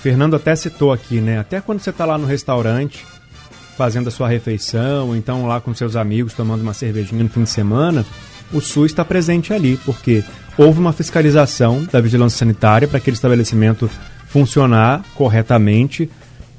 Fernando 0.05 0.35
até 0.35 0.55
citou 0.55 0.93
aqui, 0.93 1.19
né? 1.19 1.39
Até 1.39 1.59
quando 1.59 1.79
você 1.79 1.89
está 1.89 2.05
lá 2.05 2.15
no 2.15 2.27
restaurante 2.27 3.03
fazendo 3.75 4.07
a 4.07 4.11
sua 4.11 4.29
refeição, 4.29 5.15
então 5.15 5.47
lá 5.47 5.59
com 5.59 5.73
seus 5.73 5.95
amigos 5.95 6.35
tomando 6.35 6.61
uma 6.61 6.75
cervejinha 6.75 7.23
no 7.23 7.29
fim 7.29 7.41
de 7.41 7.49
semana, 7.49 8.05
o 8.53 8.61
SUS 8.61 8.91
está 8.91 9.03
presente 9.03 9.51
ali, 9.51 9.77
porque 9.83 10.23
houve 10.59 10.79
uma 10.79 10.93
fiscalização 10.93 11.87
da 11.91 11.99
vigilância 11.99 12.37
sanitária 12.37 12.87
para 12.87 12.99
aquele 12.99 13.15
estabelecimento 13.15 13.89
funcionar 14.27 15.03
corretamente, 15.15 16.07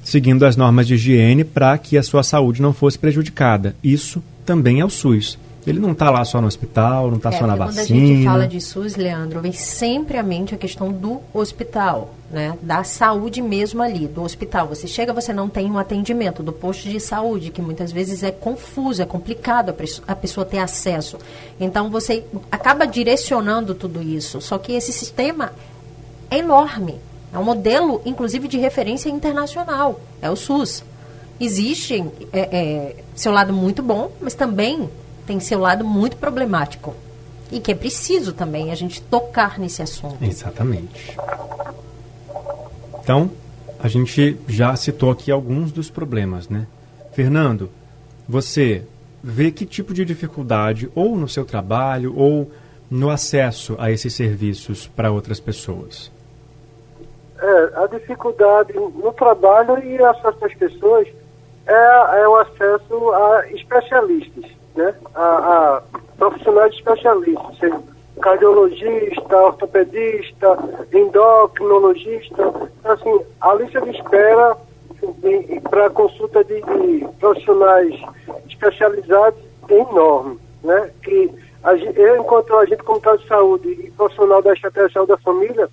seguindo 0.03 0.45
as 0.45 0.57
normas 0.57 0.89
de 0.89 0.95
higiene 0.95 1.45
para 1.45 1.79
que 1.79 1.97
a 1.97 2.03
sua 2.03 2.25
saúde 2.25 2.61
não 2.61 2.73
fosse 2.73 2.99
prejudicada. 2.99 3.77
Isso 3.81 4.21
também 4.45 4.81
é 4.81 4.85
o 4.85 4.91
SUS. 4.91 5.39
Ele 5.67 5.81
não 5.81 5.93
está 5.93 6.11
lá 6.11 6.25
só 6.25 6.41
no 6.41 6.47
hospital, 6.47 7.11
não 7.11 7.17
está 7.17 7.31
é, 7.31 7.39
só 7.39 7.47
na 7.47 7.57
quando 7.57 7.75
vacina. 7.75 7.87
Quando 7.87 8.03
a 8.03 8.07
gente 8.07 8.25
fala 8.25 8.47
de 8.47 8.61
SUS, 8.61 8.95
Leandro, 8.95 9.41
vem 9.41 9.53
sempre 9.53 10.17
à 10.17 10.23
mente 10.23 10.55
a 10.55 10.59
questão 10.59 10.93
do 10.93 11.21
hospital, 11.35 12.15
né? 12.31 12.57
Da 12.63 12.85
saúde 12.85 13.43
mesmo 13.43 13.83
ali, 13.83 14.07
do 14.07 14.23
hospital. 14.23 14.69
Você 14.69 14.87
chega, 14.87 15.13
você 15.13 15.33
não 15.33 15.49
tem 15.49 15.69
um 15.69 15.77
atendimento 15.77 16.41
do 16.41 16.53
posto 16.53 16.89
de 16.89 17.01
saúde, 17.01 17.51
que 17.51 17.61
muitas 17.61 17.91
vezes 17.91 18.23
é 18.23 18.31
confuso, 18.31 19.03
é 19.03 19.07
complicado 19.07 19.75
a 20.07 20.15
pessoa 20.15 20.45
ter 20.45 20.59
acesso. 20.59 21.19
Então 21.59 21.91
você 21.91 22.23
acaba 22.51 22.87
direcionando 22.87 23.75
tudo 23.75 24.01
isso. 24.01 24.41
Só 24.41 24.59
que 24.59 24.73
esse 24.73 24.93
sistema 24.93 25.53
é 26.31 26.39
enorme. 26.39 27.01
É 27.33 27.39
um 27.39 27.45
modelo, 27.45 28.01
inclusive, 28.07 28.47
de 28.47 28.57
referência 28.57 29.11
internacional. 29.11 30.01
É 30.23 30.31
o 30.31 30.37
SUS. 30.37 30.85
Existe 31.41 32.05
é, 32.33 32.41
é, 32.41 32.97
seu 33.15 33.33
lado 33.33 33.53
muito 33.53 33.83
bom, 33.83 34.13
mas 34.21 34.33
também 34.33 34.89
tem 35.27 35.41
seu 35.41 35.59
lado 35.59 35.85
muito 35.85 36.17
problemático. 36.17 36.95
E 37.51 37.61
que 37.61 37.73
é 37.73 37.75
preciso 37.75 38.33
também 38.33 38.73
a 38.73 38.75
gente 38.75 39.01
tocar 39.03 39.59
nesse 39.59 39.83
assunto. 39.83 40.17
Exatamente. 40.23 41.17
Então, 43.03 43.31
a 43.79 43.89
gente 43.89 44.37
já 44.49 44.75
citou 44.75 45.11
aqui 45.11 45.31
alguns 45.31 45.71
dos 45.71 45.91
problemas, 45.91 46.49
né? 46.49 46.67
Fernando, 47.13 47.71
você 48.29 48.83
vê 49.23 49.51
que 49.51 49.65
tipo 49.65 49.95
de 49.95 50.05
dificuldade, 50.05 50.91
ou 50.95 51.17
no 51.17 51.29
seu 51.29 51.45
trabalho, 51.45 52.17
ou 52.17 52.51
no 52.91 53.11
acesso 53.11 53.77
a 53.79 53.91
esses 53.91 54.15
serviços 54.15 54.87
para 54.87 55.11
outras 55.11 55.39
pessoas? 55.39 56.11
É, 57.39 57.71
a 57.77 57.87
dificuldade 57.87 58.73
no 58.73 59.13
trabalho 59.13 59.79
e 59.85 60.03
acesso 60.03 60.45
às 60.45 60.55
pessoas 60.55 61.07
é, 61.67 62.21
é 62.21 62.29
o 62.29 62.37
acesso 62.37 63.11
a 63.13 63.47
especialistas 63.51 64.56
né, 64.77 64.95
a, 65.15 65.23
a 65.23 65.83
profissionais 66.17 66.75
especialistas, 66.75 67.59
seja 67.59 67.81
cardiologista, 68.21 69.37
ortopedista, 69.37 70.59
endocrinologista. 70.93 72.43
Então, 72.81 72.93
assim, 72.93 73.21
a 73.41 73.55
lista 73.55 73.81
de 73.83 73.91
espera 73.91 74.57
para 75.69 75.91
consulta 75.91 76.43
de, 76.45 76.61
de, 76.63 77.07
profissionais 77.21 77.95
especializados 78.49 79.39
é 79.69 79.79
enorme, 79.79 80.39
né? 80.63 80.91
Que 81.03 81.31
eu, 81.97 82.17
enquanto 82.17 82.57
agente 82.57 82.83
comunitário 82.83 83.21
de 83.21 83.27
saúde 83.27 83.69
e 83.69 83.91
profissional 83.91 84.41
da 84.41 84.53
estratégia 84.53 84.89
de 84.89 84.95
saúde 84.95 85.09
da 85.11 85.19
família, 85.19 85.69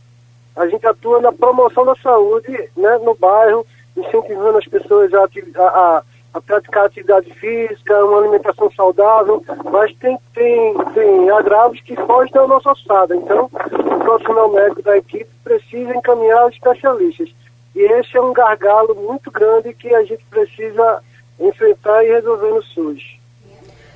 a 0.55 0.67
gente 0.67 0.85
atua 0.85 1.21
na 1.21 1.31
promoção 1.31 1.85
da 1.85 1.95
saúde 1.95 2.51
né, 2.75 2.97
no 2.99 3.15
bairro, 3.15 3.65
incentivando 3.95 4.57
as 4.57 4.65
pessoas 4.65 5.11
a, 5.13 5.27
a, 5.59 6.03
a 6.33 6.41
praticar 6.41 6.85
atividade 6.85 7.31
física, 7.35 8.05
uma 8.05 8.19
alimentação 8.19 8.71
saudável, 8.71 9.43
mas 9.71 9.95
tem, 9.97 10.17
tem, 10.33 10.73
tem 10.93 11.29
agravos 11.29 11.79
que 11.81 11.95
fogem 11.95 12.33
da 12.33 12.47
nossa 12.47 12.69
alçada. 12.69 13.15
Então, 13.15 13.45
o 13.45 13.99
profissional 13.99 14.51
médico 14.51 14.81
da 14.81 14.97
equipe 14.97 15.29
precisa 15.43 15.95
encaminhar 15.95 16.47
os 16.47 16.53
especialistas. 16.53 17.29
E 17.75 17.79
esse 17.81 18.17
é 18.17 18.21
um 18.21 18.33
gargalo 18.33 18.95
muito 18.95 19.29
grande 19.31 19.73
que 19.73 19.93
a 19.93 20.03
gente 20.03 20.23
precisa 20.25 21.03
enfrentar 21.39 22.03
e 22.03 22.09
resolver 22.09 22.49
no 22.49 22.63
SUS. 22.63 23.19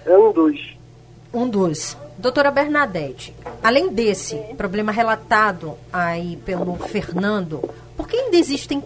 É 0.06 0.18
um 0.18 0.32
dos. 0.32 0.78
Um 1.34 1.50
dos. 1.50 1.98
Doutora 2.18 2.50
Bernadette, 2.50 3.36
além 3.64 3.90
desse 3.90 4.36
problema 4.56 4.92
relatado 4.92 5.78
aí 5.94 6.38
pelo 6.38 6.76
Fernando, 6.76 7.62
por 7.96 8.08
que 8.08 8.16
ainda 8.16 8.38
existem 8.38 8.84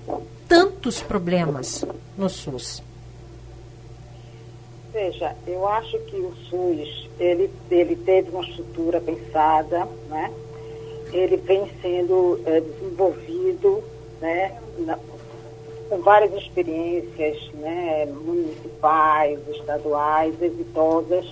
tantos 0.47 1.01
problemas 1.01 1.85
no 2.17 2.29
SUS? 2.29 2.83
Veja, 4.93 5.35
eu 5.47 5.67
acho 5.67 5.97
que 5.99 6.17
o 6.17 6.33
SUS, 6.49 7.09
ele, 7.19 7.49
ele 7.69 7.95
teve 7.95 8.29
uma 8.31 8.43
estrutura 8.43 8.99
pensada, 8.99 9.87
né? 10.09 10.31
Ele 11.13 11.37
vem 11.37 11.69
sendo 11.81 12.41
é, 12.45 12.59
desenvolvido, 12.59 13.83
né? 14.19 14.59
Na, 14.79 14.99
com 15.89 15.97
várias 16.01 16.33
experiências, 16.33 17.51
né? 17.53 18.05
Municipais, 18.05 19.39
estaduais, 19.49 20.41
exitosas, 20.41 21.25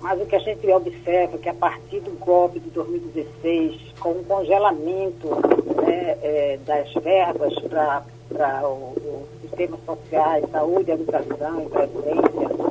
mas 0.00 0.20
o 0.20 0.26
que 0.26 0.36
a 0.36 0.40
gente 0.40 0.70
observa 0.70 1.36
é 1.36 1.38
que 1.38 1.48
a 1.48 1.54
partir 1.54 2.00
do 2.00 2.12
golpe 2.18 2.60
de 2.60 2.70
2016, 2.70 3.94
com 3.98 4.10
o 4.10 4.24
congelamento 4.24 5.28
né, 5.82 6.16
é, 6.22 6.58
das 6.64 6.92
verbas 6.94 7.54
para 7.58 8.04
os 8.68 9.40
sistemas 9.42 9.80
sociais, 9.84 10.44
saúde, 10.52 10.90
educação 10.90 11.62
e 11.62 11.68
previdência, 11.68 12.65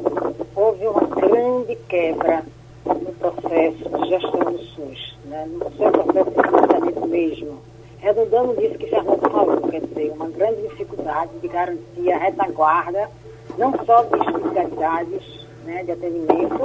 houve 0.56 0.88
uma 0.88 1.02
grande 1.02 1.76
quebra 1.88 2.44
no 2.86 3.14
processo 3.14 3.90
de 3.90 4.10
gestão 4.10 4.52
do 4.52 4.60
SUS, 4.60 5.18
né, 5.26 5.46
no 5.48 5.72
seu 5.76 5.92
processo 5.92 6.32
de 6.32 6.48
financiamento 6.48 7.08
mesmo. 7.08 7.62
Redundando 7.98 8.54
nisso 8.54 8.78
que 8.78 8.88
Fernando 8.88 9.30
falou, 9.30 9.62
quer 9.70 9.82
dizer, 9.82 10.12
uma 10.12 10.30
grande 10.30 10.62
dificuldade 10.62 11.32
de 11.40 11.48
garantir 11.48 12.12
a 12.12 12.18
retaguarda, 12.18 13.10
não 13.58 13.74
só 13.86 14.04
de 14.04 14.18
especialidades 14.20 15.46
né, 15.66 15.84
de 15.84 15.92
atendimento, 15.92 16.60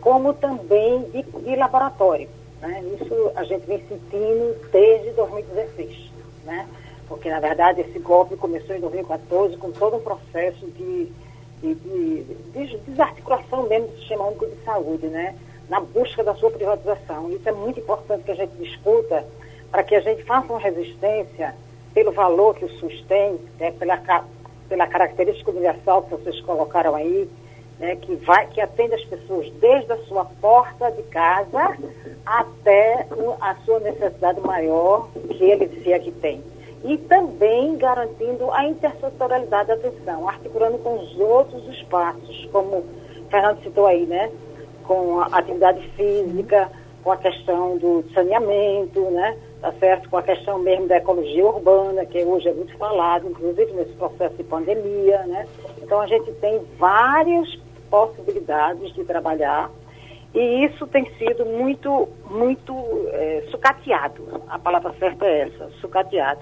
como 0.00 0.32
também 0.32 1.02
de, 1.10 1.22
de 1.22 1.56
laboratório. 1.56 2.28
Né? 2.60 2.82
Isso 3.00 3.30
a 3.36 3.44
gente 3.44 3.66
vem 3.66 3.82
sentindo 3.88 4.56
desde 4.72 5.10
2016, 5.10 6.10
né? 6.44 6.66
porque 7.06 7.30
na 7.30 7.40
verdade 7.40 7.82
esse 7.82 7.98
golpe 7.98 8.36
começou 8.36 8.74
em 8.74 8.80
2014 8.80 9.56
com 9.56 9.70
todo 9.70 9.96
um 9.96 10.00
processo 10.00 10.66
de, 10.66 11.08
de, 11.60 11.74
de, 11.74 12.24
de 12.52 12.78
desarticulação 12.86 13.68
mesmo 13.68 13.88
do 13.88 13.98
sistema 13.98 14.26
único 14.26 14.46
de 14.46 14.64
saúde, 14.64 15.06
né? 15.06 15.34
na 15.68 15.80
busca 15.80 16.24
da 16.24 16.34
sua 16.34 16.50
privatização. 16.50 17.30
Isso 17.30 17.48
é 17.48 17.52
muito 17.52 17.80
importante 17.80 18.24
que 18.24 18.30
a 18.30 18.34
gente 18.34 18.52
discuta 18.56 19.24
para 19.70 19.82
que 19.82 19.94
a 19.94 20.00
gente 20.00 20.22
faça 20.24 20.50
uma 20.50 20.60
resistência 20.60 21.54
pelo 21.92 22.12
valor 22.12 22.54
que 22.54 22.64
o 22.64 22.70
SUS 22.78 23.04
tem, 23.06 23.38
né? 23.58 23.72
pela, 23.72 23.98
pela 24.68 24.86
característica 24.86 25.50
universal 25.50 26.02
que 26.02 26.10
vocês 26.10 26.40
colocaram 26.40 26.94
aí, 26.94 27.28
né, 27.78 27.96
que, 27.96 28.16
vai, 28.16 28.46
que 28.48 28.60
atende 28.60 28.94
as 28.94 29.04
pessoas 29.04 29.50
desde 29.60 29.92
a 29.92 29.98
sua 30.04 30.24
porta 30.24 30.90
de 30.90 31.02
casa 31.04 31.76
até 32.26 33.06
a 33.40 33.54
sua 33.64 33.78
necessidade 33.80 34.40
maior 34.40 35.08
que 35.12 35.44
ele 35.44 35.82
se 35.82 35.92
é 35.92 35.98
que 35.98 36.10
tem. 36.10 36.42
E 36.84 36.96
também 36.96 37.76
garantindo 37.76 38.50
a 38.52 38.64
intersetorialidade 38.64 39.68
da 39.68 39.74
atenção, 39.74 40.28
articulando 40.28 40.78
com 40.78 40.94
os 40.94 41.18
outros 41.18 41.66
espaços, 41.68 42.48
como 42.52 42.76
o 42.76 42.84
Fernando 43.30 43.62
citou 43.62 43.86
aí, 43.86 44.06
né? 44.06 44.30
Com 44.86 45.20
a 45.20 45.26
atividade 45.26 45.86
física, 45.96 46.70
com 47.02 47.12
a 47.12 47.16
questão 47.16 47.76
do 47.78 48.04
saneamento, 48.14 49.00
né? 49.10 49.36
Tá 49.60 49.72
certo? 49.72 50.08
Com 50.08 50.18
a 50.18 50.22
questão 50.22 50.58
mesmo 50.60 50.86
da 50.86 50.98
ecologia 50.98 51.44
urbana, 51.44 52.06
que 52.06 52.22
hoje 52.24 52.48
é 52.48 52.52
muito 52.52 52.76
falado, 52.76 53.28
inclusive 53.28 53.72
nesse 53.72 53.92
processo 53.94 54.36
de 54.36 54.44
pandemia, 54.44 55.24
né? 55.26 55.46
Então 55.82 56.00
a 56.00 56.06
gente 56.06 56.30
tem 56.34 56.60
vários 56.78 57.60
possibilidades 57.90 58.94
de 58.94 59.04
trabalhar 59.04 59.70
e 60.34 60.64
isso 60.66 60.86
tem 60.86 61.10
sido 61.16 61.46
muito, 61.46 62.08
muito 62.30 62.74
é, 63.12 63.44
sucateado. 63.50 64.42
A 64.48 64.58
palavra 64.58 64.94
certa 64.98 65.26
é 65.26 65.48
essa, 65.48 65.70
sucateado. 65.80 66.40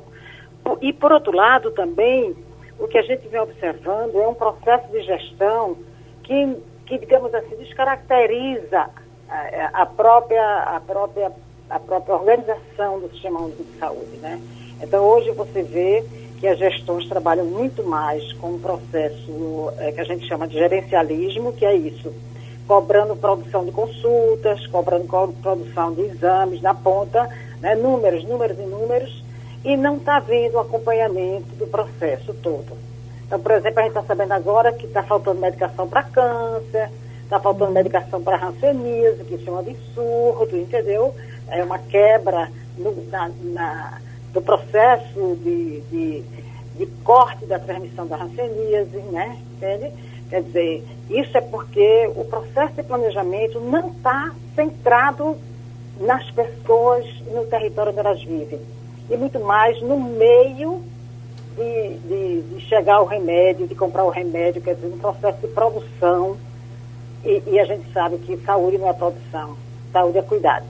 E, 0.80 0.92
por 0.92 1.12
outro 1.12 1.32
lado, 1.32 1.70
também, 1.70 2.34
o 2.78 2.88
que 2.88 2.98
a 2.98 3.02
gente 3.02 3.26
vem 3.28 3.40
observando 3.40 4.16
é 4.16 4.26
um 4.26 4.34
processo 4.34 4.90
de 4.90 5.02
gestão 5.02 5.76
que, 6.22 6.56
que 6.86 6.98
digamos 6.98 7.32
assim, 7.34 7.56
descaracteriza 7.56 8.90
a, 9.28 9.82
a, 9.82 9.86
própria, 9.86 10.62
a, 10.62 10.80
própria, 10.80 11.32
a 11.70 11.78
própria 11.78 12.14
organização 12.14 13.00
do 13.00 13.08
Sistema 13.10 13.40
Único 13.40 13.64
de 13.64 13.78
Saúde. 13.78 14.16
Né? 14.18 14.40
Então, 14.82 15.04
hoje 15.04 15.30
você 15.30 15.62
vê 15.62 16.04
que 16.38 16.46
as 16.46 16.58
gestões 16.58 17.08
trabalham 17.08 17.46
muito 17.46 17.82
mais 17.82 18.32
com 18.34 18.54
um 18.54 18.60
processo 18.60 19.72
é, 19.78 19.90
que 19.92 20.00
a 20.00 20.04
gente 20.04 20.26
chama 20.26 20.46
de 20.46 20.54
gerencialismo, 20.54 21.52
que 21.52 21.64
é 21.64 21.74
isso, 21.74 22.12
cobrando 22.66 23.16
produção 23.16 23.64
de 23.64 23.72
consultas, 23.72 24.66
cobrando 24.66 25.06
produção 25.40 25.94
de 25.94 26.02
exames 26.02 26.60
na 26.60 26.74
ponta, 26.74 27.28
né, 27.60 27.74
números, 27.74 28.24
números 28.24 28.58
e 28.58 28.62
números, 28.62 29.24
e 29.66 29.76
não 29.76 29.96
está 29.96 30.18
havendo 30.18 30.60
acompanhamento 30.60 31.48
do 31.56 31.66
processo 31.66 32.32
todo. 32.34 32.78
Então, 33.26 33.40
por 33.40 33.50
exemplo, 33.50 33.80
a 33.80 33.82
gente 33.82 33.96
está 33.96 34.02
sabendo 34.04 34.32
agora 34.32 34.72
que 34.72 34.86
está 34.86 35.02
faltando 35.02 35.40
medicação 35.40 35.88
para 35.88 36.04
câncer, 36.04 36.88
está 37.24 37.40
faltando 37.40 37.72
medicação 37.72 38.22
para 38.22 38.36
ranceníase, 38.36 39.24
que 39.24 39.34
isso 39.34 39.50
é 39.50 39.52
um 39.52 39.58
absurdo, 39.58 40.56
entendeu? 40.56 41.12
É 41.48 41.64
uma 41.64 41.80
quebra 41.80 42.48
no, 42.78 42.92
na, 43.10 43.28
na 43.42 43.98
do 44.32 44.40
processo 44.40 45.36
de, 45.42 45.80
de, 45.90 46.22
de, 46.76 46.86
corte 47.02 47.44
da 47.46 47.58
transmissão 47.58 48.06
da 48.06 48.22
hanseníase, 48.22 48.98
né? 49.10 49.36
Entende? 49.56 49.92
Quer 50.30 50.42
dizer, 50.44 50.84
isso 51.10 51.36
é 51.36 51.40
porque 51.40 52.08
o 52.14 52.24
processo 52.24 52.74
de 52.74 52.84
planejamento 52.84 53.58
não 53.58 53.88
está 53.88 54.32
centrado 54.54 55.36
nas 55.98 56.30
pessoas 56.30 57.04
no 57.32 57.44
território 57.46 57.90
onde 57.90 57.98
elas 57.98 58.22
vivem. 58.22 58.75
E 59.08 59.16
muito 59.16 59.38
mais 59.40 59.80
no 59.82 59.98
meio 59.98 60.82
de, 61.56 61.96
de, 62.08 62.42
de 62.42 62.60
chegar 62.66 62.96
ao 62.96 63.06
remédio, 63.06 63.66
de 63.66 63.74
comprar 63.74 64.04
o 64.04 64.10
remédio, 64.10 64.60
quer 64.60 64.74
dizer, 64.74 64.88
no 64.88 64.98
processo 64.98 65.38
de 65.40 65.48
produção. 65.48 66.36
E, 67.24 67.42
e 67.46 67.58
a 67.58 67.64
gente 67.64 67.90
sabe 67.92 68.18
que 68.18 68.36
saúde 68.38 68.78
não 68.78 68.88
é 68.88 68.92
produção, 68.92 69.56
saúde 69.92 70.18
é 70.18 70.22
cuidado. 70.22 70.66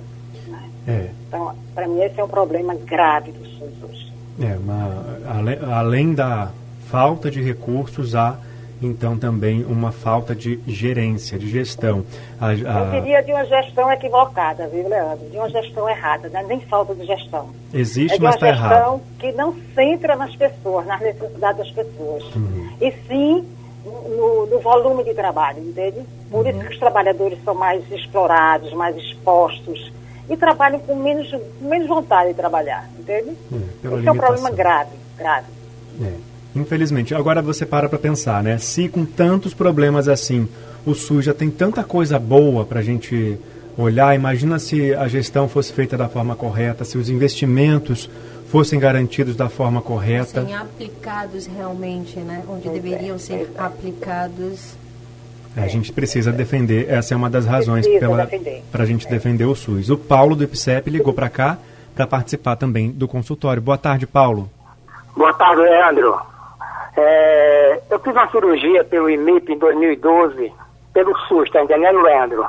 Né? 0.46 0.70
É. 0.86 1.10
Então, 1.28 1.54
para 1.74 1.88
mim, 1.88 2.00
esse 2.02 2.18
é 2.20 2.24
um 2.24 2.28
problema 2.28 2.74
grave 2.74 3.32
do 3.32 3.44
SUS 3.44 3.82
hoje. 3.82 4.12
É, 4.40 4.56
uma, 4.56 5.18
além, 5.28 5.58
além 5.72 6.14
da 6.14 6.50
falta 6.88 7.30
de 7.30 7.42
recursos, 7.42 8.14
há 8.14 8.38
então 8.80 9.16
também 9.16 9.64
uma 9.64 9.90
falta 9.90 10.34
de 10.34 10.60
gerência, 10.66 11.38
de 11.38 11.48
gestão. 11.48 12.04
A, 12.40 12.48
a... 12.48 12.50
Eu 12.52 13.00
diria 13.00 13.22
de 13.22 13.32
uma 13.32 13.44
gestão 13.44 13.90
equivocada, 13.90 14.68
viu, 14.68 14.88
Leandro? 14.88 15.28
De 15.30 15.36
uma 15.36 15.48
gestão 15.48 15.88
errada, 15.88 16.28
né? 16.28 16.44
nem 16.46 16.60
falta 16.60 16.94
de 16.94 17.06
gestão. 17.06 17.50
Existe, 17.72 18.16
é 18.16 18.20
mas 18.20 18.34
está 18.34 18.48
errado. 18.48 18.70
uma 18.70 18.74
gestão 18.74 19.00
que 19.18 19.32
não 19.32 19.54
centra 19.74 20.16
nas 20.16 20.34
pessoas, 20.36 20.86
nas 20.86 21.00
necessidades 21.00 21.58
das 21.58 21.70
pessoas. 21.70 22.22
Uhum. 22.34 22.70
E 22.80 22.92
sim 23.08 23.44
no, 23.84 24.46
no, 24.46 24.58
volume 24.60 25.04
de 25.04 25.14
trabalho, 25.14 25.60
entende? 25.60 26.00
Por 26.30 26.44
uhum. 26.44 26.50
isso 26.50 26.60
que 26.60 26.74
os 26.74 26.78
trabalhadores 26.78 27.38
são 27.44 27.54
mais 27.54 27.90
explorados, 27.90 28.72
mais 28.72 28.96
expostos 28.96 29.92
e 30.28 30.36
trabalham 30.36 30.80
com 30.80 30.96
menos, 30.96 31.32
menos 31.60 31.86
vontade 31.86 32.30
de 32.30 32.34
trabalhar, 32.34 32.88
entende? 32.98 33.36
É, 33.52 33.96
Esse 33.98 34.08
é 34.08 34.12
um 34.12 34.16
problema 34.16 34.50
grave, 34.50 34.90
grave. 35.16 35.46
É. 36.02 36.35
Infelizmente. 36.56 37.14
Agora 37.14 37.42
você 37.42 37.66
para 37.66 37.88
para 37.88 37.98
pensar, 37.98 38.42
né? 38.42 38.58
Se 38.58 38.88
com 38.88 39.04
tantos 39.04 39.54
problemas 39.54 40.08
assim, 40.08 40.48
o 40.84 40.94
SUS 40.94 41.24
já 41.24 41.34
tem 41.34 41.50
tanta 41.50 41.84
coisa 41.84 42.18
boa 42.18 42.64
para 42.64 42.80
a 42.80 42.82
gente 42.82 43.38
olhar, 43.76 44.14
imagina 44.14 44.58
se 44.58 44.94
a 44.94 45.06
gestão 45.06 45.48
fosse 45.48 45.72
feita 45.72 45.96
da 45.96 46.08
forma 46.08 46.34
correta, 46.34 46.84
se 46.84 46.96
os 46.96 47.10
investimentos 47.10 48.08
fossem 48.48 48.78
garantidos 48.78 49.36
da 49.36 49.50
forma 49.50 49.82
correta. 49.82 50.40
Fossem 50.40 50.56
aplicados 50.56 51.46
realmente, 51.46 52.18
né? 52.20 52.42
Onde 52.48 52.68
deveriam 52.70 53.18
ser 53.18 53.50
aplicados 53.58 54.76
é, 55.56 55.62
a 55.62 55.68
gente 55.68 55.90
precisa 55.90 56.30
defender, 56.30 56.86
essa 56.90 57.14
é 57.14 57.16
uma 57.16 57.30
das 57.30 57.46
razões 57.46 57.86
para 58.70 58.82
a 58.82 58.86
gente 58.86 59.06
é. 59.06 59.10
defender 59.10 59.46
o 59.46 59.54
SUS. 59.54 59.88
O 59.88 59.96
Paulo 59.96 60.36
do 60.36 60.44
IPSEP 60.44 60.90
ligou 60.90 61.14
para 61.14 61.30
cá 61.30 61.56
para 61.94 62.06
participar 62.06 62.56
também 62.56 62.90
do 62.90 63.08
consultório. 63.08 63.62
Boa 63.62 63.78
tarde, 63.78 64.06
Paulo. 64.06 64.50
Boa 65.16 65.32
tarde, 65.32 65.62
Leandro. 65.62 66.35
É, 66.96 67.82
eu 67.90 67.98
fiz 67.98 68.12
uma 68.14 68.30
cirurgia 68.30 68.84
pelo 68.84 69.10
IMIP 69.10 69.52
em 69.52 69.58
2012, 69.58 70.52
pelo 70.94 71.16
SUS, 71.28 71.50
tá 71.50 71.62
entendendo, 71.62 72.00
Leandro? 72.00 72.46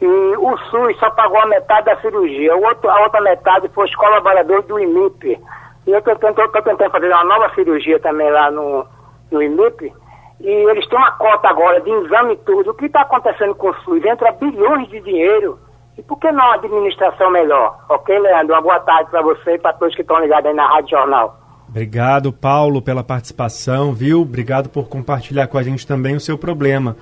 E 0.00 0.06
o 0.06 0.56
SUS 0.56 0.98
só 0.98 1.10
pagou 1.10 1.40
a 1.40 1.46
metade 1.46 1.86
da 1.86 1.96
cirurgia, 2.00 2.56
outro, 2.56 2.90
a 2.90 3.02
outra 3.02 3.20
metade 3.20 3.68
foi 3.68 3.84
os 3.84 3.94
colaboradores 3.94 4.66
do 4.66 4.78
IMIP. 4.78 5.38
E 5.86 5.90
eu 5.90 5.98
estou 5.98 6.16
tentando 6.16 6.90
fazer 6.90 7.08
uma 7.08 7.24
nova 7.24 7.54
cirurgia 7.54 7.98
também 8.00 8.30
lá 8.30 8.50
no, 8.50 8.84
no 9.30 9.42
IMIP. 9.42 9.92
E 10.40 10.48
eles 10.48 10.86
têm 10.88 10.98
uma 10.98 11.12
cota 11.12 11.48
agora 11.48 11.80
de 11.80 11.90
exame 11.90 12.34
e 12.34 12.36
tudo. 12.38 12.70
O 12.70 12.74
que 12.74 12.86
está 12.86 13.02
acontecendo 13.02 13.54
com 13.54 13.70
o 13.70 13.74
SUS? 13.82 14.04
Entra 14.04 14.32
bilhões 14.32 14.88
de 14.88 15.00
dinheiro. 15.00 15.58
E 15.96 16.02
por 16.02 16.18
que 16.18 16.30
não 16.30 16.44
uma 16.44 16.54
administração 16.54 17.30
melhor? 17.30 17.76
Ok, 17.88 18.16
Leandro? 18.16 18.54
Uma 18.54 18.62
boa 18.62 18.80
tarde 18.80 19.10
para 19.10 19.22
você 19.22 19.54
e 19.54 19.58
para 19.58 19.72
todos 19.72 19.96
que 19.96 20.02
estão 20.02 20.20
ligados 20.20 20.46
aí 20.46 20.54
na 20.54 20.66
Rádio 20.66 20.90
Jornal. 20.90 21.47
Obrigado, 21.68 22.32
Paulo, 22.32 22.80
pela 22.80 23.04
participação, 23.04 23.92
viu? 23.92 24.22
Obrigado 24.22 24.68
por 24.68 24.88
compartilhar 24.88 25.46
com 25.48 25.58
a 25.58 25.62
gente 25.62 25.86
também 25.86 26.16
o 26.16 26.20
seu 26.20 26.38
problema. 26.38 26.96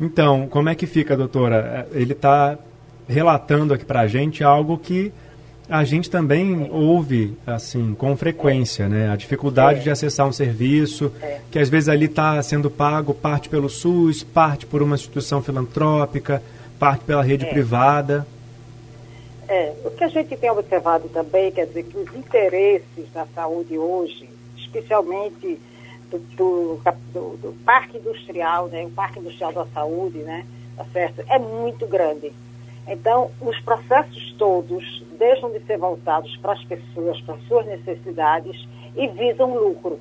Então, 0.00 0.46
como 0.48 0.68
é 0.68 0.74
que 0.74 0.86
fica, 0.86 1.16
doutora? 1.16 1.86
Ele 1.92 2.12
está 2.12 2.56
relatando 3.06 3.74
aqui 3.74 3.84
para 3.84 4.00
a 4.00 4.06
gente 4.06 4.42
algo 4.42 4.78
que 4.78 5.12
a 5.68 5.84
gente 5.84 6.08
também 6.08 6.68
ouve 6.70 7.36
assim 7.46 7.94
com 7.94 8.16
frequência, 8.16 8.88
né? 8.88 9.10
A 9.10 9.16
dificuldade 9.16 9.80
é. 9.80 9.82
de 9.82 9.90
acessar 9.90 10.26
um 10.26 10.32
serviço 10.32 11.12
é. 11.20 11.40
que 11.50 11.58
às 11.58 11.68
vezes 11.68 11.90
ali 11.90 12.06
está 12.06 12.42
sendo 12.42 12.70
pago 12.70 13.12
parte 13.12 13.48
pelo 13.48 13.68
SUS, 13.68 14.22
parte 14.22 14.64
por 14.64 14.82
uma 14.82 14.94
instituição 14.94 15.42
filantrópica, 15.42 16.42
parte 16.78 17.04
pela 17.04 17.22
rede 17.22 17.44
é. 17.44 17.50
privada. 17.50 18.26
É, 19.48 19.74
o 19.82 19.90
que 19.90 20.04
a 20.04 20.08
gente 20.08 20.36
tem 20.36 20.50
observado 20.50 21.08
também, 21.08 21.50
quer 21.50 21.66
dizer, 21.66 21.84
que 21.84 21.96
os 21.96 22.14
interesses 22.14 23.10
da 23.14 23.26
saúde 23.34 23.78
hoje, 23.78 24.28
especialmente 24.58 25.58
do, 26.10 26.18
do, 26.18 26.80
do, 27.14 27.36
do 27.38 27.64
parque 27.64 27.96
industrial, 27.96 28.66
né, 28.66 28.84
o 28.84 28.90
parque 28.90 29.18
industrial 29.18 29.50
da 29.54 29.64
saúde, 29.68 30.18
né, 30.18 30.44
tá 30.76 30.84
certo, 30.92 31.24
é 31.26 31.38
muito 31.38 31.86
grande. 31.86 32.30
Então, 32.86 33.30
os 33.40 33.58
processos 33.60 34.34
todos 34.38 35.02
deixam 35.18 35.50
de 35.50 35.60
ser 35.60 35.78
voltados 35.78 36.36
para 36.36 36.52
as 36.52 36.64
pessoas, 36.64 37.18
para 37.22 37.34
as 37.34 37.42
suas 37.48 37.64
necessidades 37.64 38.68
e 38.94 39.08
visam 39.08 39.54
lucro, 39.54 39.98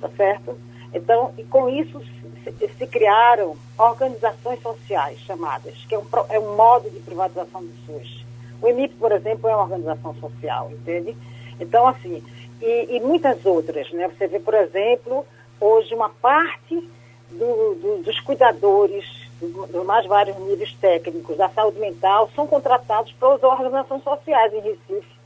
tá 0.00 0.08
certo? 0.16 0.56
Então, 0.94 1.34
e 1.36 1.44
com 1.44 1.68
isso 1.68 2.00
se, 2.42 2.68
se 2.68 2.86
criaram 2.86 3.54
organizações 3.76 4.62
sociais 4.62 5.18
chamadas, 5.20 5.74
que 5.86 5.94
é 5.94 5.98
um, 5.98 6.06
é 6.30 6.38
um 6.38 6.56
modo 6.56 6.88
de 6.88 7.00
privatização 7.00 7.62
do 7.62 7.72
SUS. 7.84 8.27
O 8.60 8.68
EMIP, 8.68 8.94
por 8.96 9.12
exemplo, 9.12 9.48
é 9.48 9.54
uma 9.54 9.64
organização 9.64 10.14
social, 10.16 10.70
entende? 10.72 11.16
Então, 11.60 11.86
assim, 11.86 12.22
e, 12.60 12.96
e 12.96 13.00
muitas 13.00 13.44
outras, 13.46 13.90
né? 13.92 14.08
Você 14.08 14.26
vê, 14.26 14.40
por 14.40 14.54
exemplo, 14.54 15.24
hoje 15.60 15.94
uma 15.94 16.08
parte 16.08 16.88
do, 17.30 17.74
do, 17.74 18.02
dos 18.02 18.18
cuidadores 18.20 19.04
dos 19.40 19.86
mais 19.86 20.04
vários 20.06 20.36
níveis 20.38 20.72
técnicos 20.80 21.36
da 21.36 21.48
saúde 21.50 21.78
mental 21.78 22.28
são 22.34 22.46
contratados 22.46 23.12
pelas 23.12 23.40
organizações 23.42 24.02
sociais 24.02 24.52
em 24.52 24.60
Recife. 24.60 25.18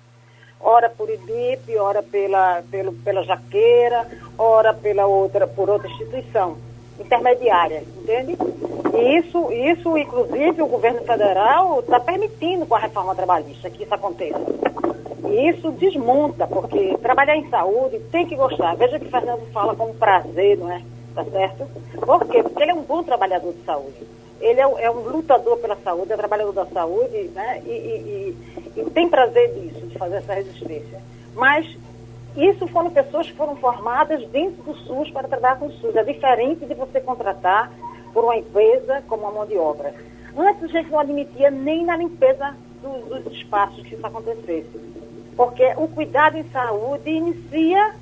Ora 0.60 0.90
por 0.90 1.08
IBIP, 1.08 1.76
ora 1.78 2.02
pela, 2.02 2.62
pelo, 2.70 2.92
pela 2.92 3.24
Jaqueira, 3.24 4.06
ora 4.36 4.74
pela 4.74 5.06
outra, 5.06 5.46
por 5.46 5.70
outra 5.70 5.88
instituição 5.88 6.58
intermediária, 7.02 7.84
entende? 7.96 8.36
E 8.94 9.18
isso, 9.18 9.52
isso 9.52 9.96
inclusive, 9.96 10.62
o 10.62 10.66
governo 10.66 11.02
federal 11.02 11.80
está 11.80 11.98
permitindo 11.98 12.66
com 12.66 12.74
a 12.74 12.78
reforma 12.78 13.14
trabalhista 13.14 13.70
que 13.70 13.82
isso 13.82 13.94
aconteça. 13.94 14.40
E 15.28 15.48
isso 15.48 15.70
desmonta, 15.72 16.46
porque 16.46 16.96
trabalhar 16.98 17.36
em 17.36 17.48
saúde 17.48 17.98
tem 18.10 18.26
que 18.26 18.36
gostar. 18.36 18.76
Veja 18.76 18.98
que 18.98 19.06
Fernando 19.08 19.50
fala 19.52 19.74
com 19.74 19.94
prazer, 19.94 20.58
não 20.58 20.70
é? 20.70 20.82
Tá 21.14 21.24
certo? 21.24 21.66
Por 22.00 22.26
quê? 22.26 22.42
Porque 22.42 22.62
ele 22.62 22.72
é 22.72 22.74
um 22.74 22.82
bom 22.82 23.02
trabalhador 23.02 23.52
de 23.52 23.64
saúde. 23.64 24.06
Ele 24.40 24.60
é 24.60 24.66
um, 24.66 24.78
é 24.78 24.90
um 24.90 25.00
lutador 25.08 25.56
pela 25.58 25.76
saúde, 25.76 26.12
é 26.12 26.16
trabalhador 26.16 26.52
da 26.52 26.66
saúde, 26.66 27.30
né? 27.34 27.62
E, 27.64 27.70
e, 27.70 28.36
e, 28.76 28.80
e 28.80 28.90
tem 28.90 29.08
prazer 29.08 29.54
disso, 29.54 29.86
de 29.86 29.96
fazer 29.96 30.16
essa 30.16 30.34
resistência. 30.34 31.00
Mas 31.34 31.66
isso 32.36 32.66
foram 32.68 32.90
pessoas 32.90 33.26
que 33.26 33.36
foram 33.36 33.56
formadas 33.56 34.26
dentro 34.28 34.62
do 34.62 34.74
SUS 34.74 35.10
para 35.10 35.28
trabalhar 35.28 35.58
com 35.58 35.66
o 35.66 35.72
SUS. 35.72 35.94
É 35.94 36.04
diferente 36.04 36.64
de 36.64 36.74
você 36.74 37.00
contratar 37.00 37.70
por 38.12 38.24
uma 38.24 38.36
empresa 38.36 39.02
como 39.06 39.22
uma 39.22 39.32
mão 39.32 39.46
de 39.46 39.56
obra. 39.56 39.94
Antes 40.36 40.64
a 40.64 40.68
gente 40.68 40.90
não 40.90 40.98
admitia 41.00 41.50
nem 41.50 41.84
na 41.84 41.96
limpeza 41.96 42.54
dos, 42.82 43.22
dos 43.22 43.34
espaços 43.34 43.82
que 43.86 43.94
isso 43.94 44.06
acontecesse. 44.06 44.80
Porque 45.36 45.64
o 45.76 45.88
cuidado 45.88 46.36
em 46.38 46.44
saúde 46.50 47.10
inicia 47.10 47.94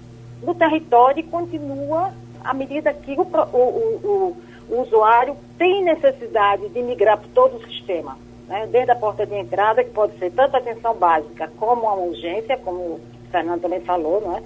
no 0.42 0.54
território 0.54 1.20
e 1.20 1.24
continua 1.24 2.12
à 2.44 2.54
medida 2.54 2.92
que 2.92 3.12
o, 3.12 3.22
o, 3.22 3.56
o, 3.56 4.36
o 4.68 4.82
usuário 4.82 5.36
tem 5.58 5.82
necessidade 5.82 6.68
de 6.68 6.82
migrar 6.82 7.18
por 7.18 7.28
todo 7.28 7.56
o 7.56 7.66
sistema. 7.66 8.16
Né? 8.48 8.68
Desde 8.70 8.90
a 8.92 8.96
porta 8.96 9.26
de 9.26 9.34
entrada, 9.34 9.84
que 9.84 9.90
pode 9.90 10.18
ser 10.18 10.30
tanto 10.32 10.56
atenção 10.56 10.94
básica 10.94 11.50
como 11.58 11.82
uma 11.82 11.94
urgência, 11.94 12.56
como 12.56 13.00
Fernando 13.30 13.62
também 13.62 13.80
falou, 13.80 14.20
não 14.20 14.36
é? 14.36 14.42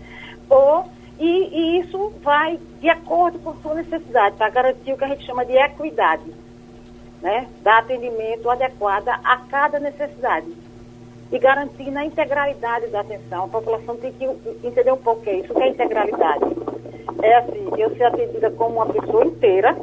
Ou, 0.49 0.85
e, 1.19 1.27
e 1.27 1.81
isso 1.81 2.13
vai 2.23 2.59
de 2.81 2.89
acordo 2.89 3.39
com 3.39 3.55
sua 3.57 3.75
necessidade, 3.75 4.37
para 4.37 4.51
garantir 4.51 4.93
o 4.93 4.97
que 4.97 5.05
a 5.05 5.09
gente 5.09 5.25
chama 5.25 5.45
de 5.45 5.57
equidade, 5.57 6.25
né? 7.23 7.49
Dar 7.63 7.79
atendimento 7.79 8.51
adequado 8.51 9.09
a 9.09 9.37
cada 9.49 9.79
necessidide. 9.79 10.65
E 11.33 11.39
garantir 11.39 11.91
na 11.91 12.05
integralidade 12.05 12.89
da 12.89 13.01
atenção. 13.01 13.45
A 13.45 13.49
população 13.49 13.97
tem 13.97 14.13
que 14.13 14.25
entender 14.63 14.93
um 14.93 14.99
pouco 14.99 15.21
o 15.21 15.25
que 15.25 15.31
é 15.31 15.41
isso, 15.41 15.53
o 15.53 15.57
que 15.57 15.63
é 15.63 15.69
integralidade. 15.69 16.45
É 17.23 17.37
assim, 17.37 17.71
eu 17.79 17.97
ser 17.97 18.05
atendida 18.05 18.51
como 18.51 18.77
uma 18.77 18.87
pessoa 18.87 19.25
inteira, 19.25 19.75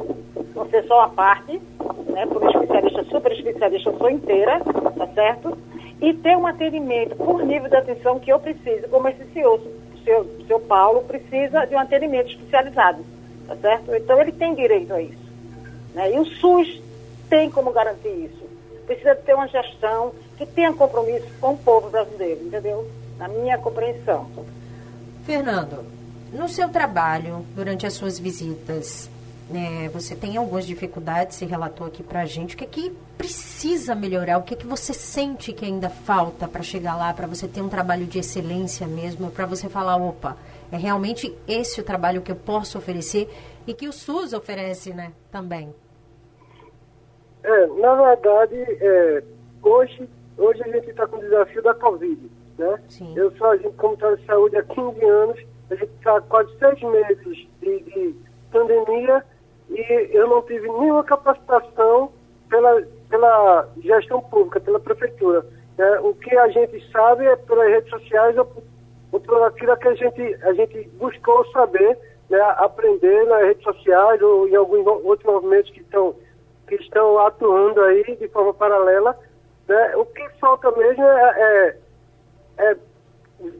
não 0.54 0.66
ser 0.70 0.84
só 0.84 1.00
a 1.00 1.08
parte, 1.08 1.60
né? 2.08 2.26
Por 2.26 2.42
um 2.42 2.48
especialista, 2.48 3.04
super 3.04 3.32
especialista, 3.32 3.90
eu 3.90 3.98
sou 3.98 4.08
inteira, 4.08 4.60
tá 4.60 5.06
certo? 5.08 5.58
E 6.02 6.12
ter 6.12 6.36
um 6.36 6.48
atendimento 6.48 7.14
por 7.14 7.44
nível 7.44 7.70
de 7.70 7.76
atenção 7.76 8.18
que 8.18 8.32
eu 8.32 8.40
preciso, 8.40 8.88
como 8.88 9.08
esse 9.08 9.24
senhor, 9.32 9.60
seu, 10.04 10.28
seu 10.48 10.58
Paulo, 10.58 11.02
precisa 11.02 11.64
de 11.64 11.76
um 11.76 11.78
atendimento 11.78 12.28
especializado, 12.28 13.04
tá 13.46 13.56
certo? 13.56 13.94
Então 13.94 14.20
ele 14.20 14.32
tem 14.32 14.52
direito 14.52 14.92
a 14.92 15.00
isso. 15.00 15.22
Né? 15.94 16.12
E 16.14 16.18
o 16.18 16.26
SUS 16.26 16.82
tem 17.30 17.48
como 17.48 17.70
garantir 17.70 18.08
isso. 18.08 18.42
Precisa 18.84 19.14
ter 19.14 19.32
uma 19.34 19.46
gestão 19.46 20.12
que 20.36 20.44
tenha 20.44 20.72
compromisso 20.72 21.28
com 21.40 21.52
o 21.52 21.58
povo 21.58 21.88
brasileiro, 21.88 22.46
entendeu? 22.46 22.90
Na 23.16 23.28
minha 23.28 23.56
compreensão. 23.56 24.28
Fernando, 25.24 25.84
no 26.32 26.48
seu 26.48 26.68
trabalho, 26.68 27.46
durante 27.54 27.86
as 27.86 27.92
suas 27.92 28.18
visitas, 28.18 29.08
é, 29.54 29.88
você 29.88 30.14
tem 30.14 30.36
algumas 30.36 30.66
dificuldades, 30.66 31.36
se 31.36 31.44
relatou 31.44 31.86
aqui 31.86 32.02
para 32.02 32.20
a 32.20 32.24
gente. 32.24 32.54
O 32.54 32.58
que 32.58 32.64
é 32.64 32.66
que 32.66 32.90
precisa 33.16 33.94
melhorar? 33.94 34.38
O 34.38 34.42
que 34.42 34.54
é 34.54 34.56
que 34.56 34.66
você 34.66 34.92
sente 34.92 35.52
que 35.52 35.64
ainda 35.64 35.88
falta 35.88 36.48
para 36.48 36.62
chegar 36.62 36.96
lá, 36.96 37.12
para 37.12 37.26
você 37.26 37.46
ter 37.46 37.60
um 37.60 37.68
trabalho 37.68 38.06
de 38.06 38.18
excelência 38.18 38.86
mesmo, 38.86 39.30
para 39.30 39.46
você 39.46 39.68
falar, 39.68 39.96
opa, 39.96 40.36
é 40.70 40.76
realmente 40.76 41.36
esse 41.46 41.80
o 41.80 41.84
trabalho 41.84 42.22
que 42.22 42.32
eu 42.32 42.36
posso 42.36 42.78
oferecer 42.78 43.28
e 43.66 43.74
que 43.74 43.86
o 43.86 43.92
SUS 43.92 44.32
oferece, 44.32 44.92
né, 44.92 45.12
também? 45.30 45.74
É, 47.44 47.66
na 47.66 47.94
verdade, 47.94 48.56
é, 48.56 49.22
hoje, 49.62 50.08
hoje 50.38 50.62
a 50.62 50.68
gente 50.68 50.90
está 50.90 51.06
com 51.06 51.16
o 51.16 51.20
desafio 51.20 51.62
da 51.62 51.74
Covid, 51.74 52.30
né? 52.58 52.80
Sim. 52.88 53.12
Eu 53.16 53.30
sou 53.36 53.48
agente 53.48 53.76
comunitário 53.76 54.16
de 54.16 54.26
saúde 54.26 54.56
há 54.56 54.62
15 54.62 55.04
anos, 55.04 55.40
a 55.70 55.74
gente 55.74 55.92
está 55.92 56.20
quase 56.22 56.56
seis 56.58 56.80
meses 56.82 57.48
de, 57.60 57.80
de 57.80 58.14
pandemia 58.50 59.24
e 59.74 60.10
eu 60.12 60.28
não 60.28 60.42
tive 60.42 60.68
nenhuma 60.68 61.04
capacitação 61.04 62.12
pela, 62.48 62.82
pela 63.08 63.68
gestão 63.82 64.20
pública, 64.20 64.60
pela 64.60 64.78
prefeitura. 64.78 65.44
É, 65.78 66.00
o 66.00 66.14
que 66.14 66.36
a 66.36 66.48
gente 66.48 66.90
sabe 66.90 67.24
é 67.24 67.34
pelas 67.36 67.68
redes 67.68 67.90
sociais 67.90 68.36
ou, 68.36 68.52
ou 69.10 69.20
por 69.20 69.42
aquilo 69.42 69.76
que 69.78 69.88
a 69.88 69.94
gente, 69.94 70.34
a 70.42 70.52
gente 70.52 70.88
buscou 70.98 71.44
saber, 71.50 71.98
né, 72.28 72.40
aprender 72.58 73.24
nas 73.26 73.42
redes 73.42 73.62
sociais 73.62 74.20
ou 74.20 74.46
em 74.46 74.54
alguns 74.54 74.86
outros 74.86 75.24
movimentos 75.24 75.70
que 75.70 75.80
estão, 75.80 76.14
que 76.68 76.74
estão 76.74 77.18
atuando 77.18 77.80
aí 77.82 78.16
de 78.16 78.28
forma 78.28 78.52
paralela. 78.52 79.18
Né, 79.66 79.96
o 79.96 80.04
que 80.04 80.28
falta 80.38 80.70
mesmo 80.72 81.04
é, 81.04 81.76
é, 82.58 82.64
é 82.64 82.76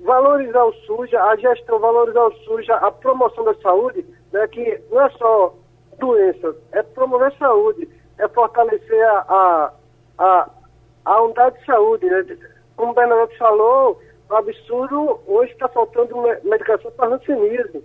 valorizar 0.04 0.64
o 0.64 0.72
SUS, 0.72 1.12
a 1.14 1.34
gestão, 1.36 1.78
valorizar 1.78 2.26
o 2.26 2.34
SUS, 2.44 2.68
a 2.68 2.90
promoção 2.90 3.44
da 3.44 3.54
saúde, 3.54 4.04
né, 4.32 4.46
que 4.48 4.80
não 4.90 5.00
é 5.00 5.10
só 5.10 5.54
doença, 6.02 6.54
é 6.72 6.82
promover 6.82 7.32
saúde, 7.38 7.88
é 8.18 8.26
fortalecer 8.28 9.08
a, 9.08 9.24
a, 9.28 9.72
a, 10.18 10.50
a 11.04 11.22
unidade 11.22 11.58
de 11.58 11.64
saúde. 11.64 12.06
Né? 12.06 12.36
Como 12.76 12.90
o 12.90 12.94
Bernardo 12.94 13.32
falou, 13.38 14.00
o 14.28 14.34
absurdo, 14.34 15.20
hoje 15.26 15.52
está 15.52 15.68
faltando 15.68 16.16
medicação 16.42 16.90
para 16.92 17.10
rancenismo. 17.10 17.82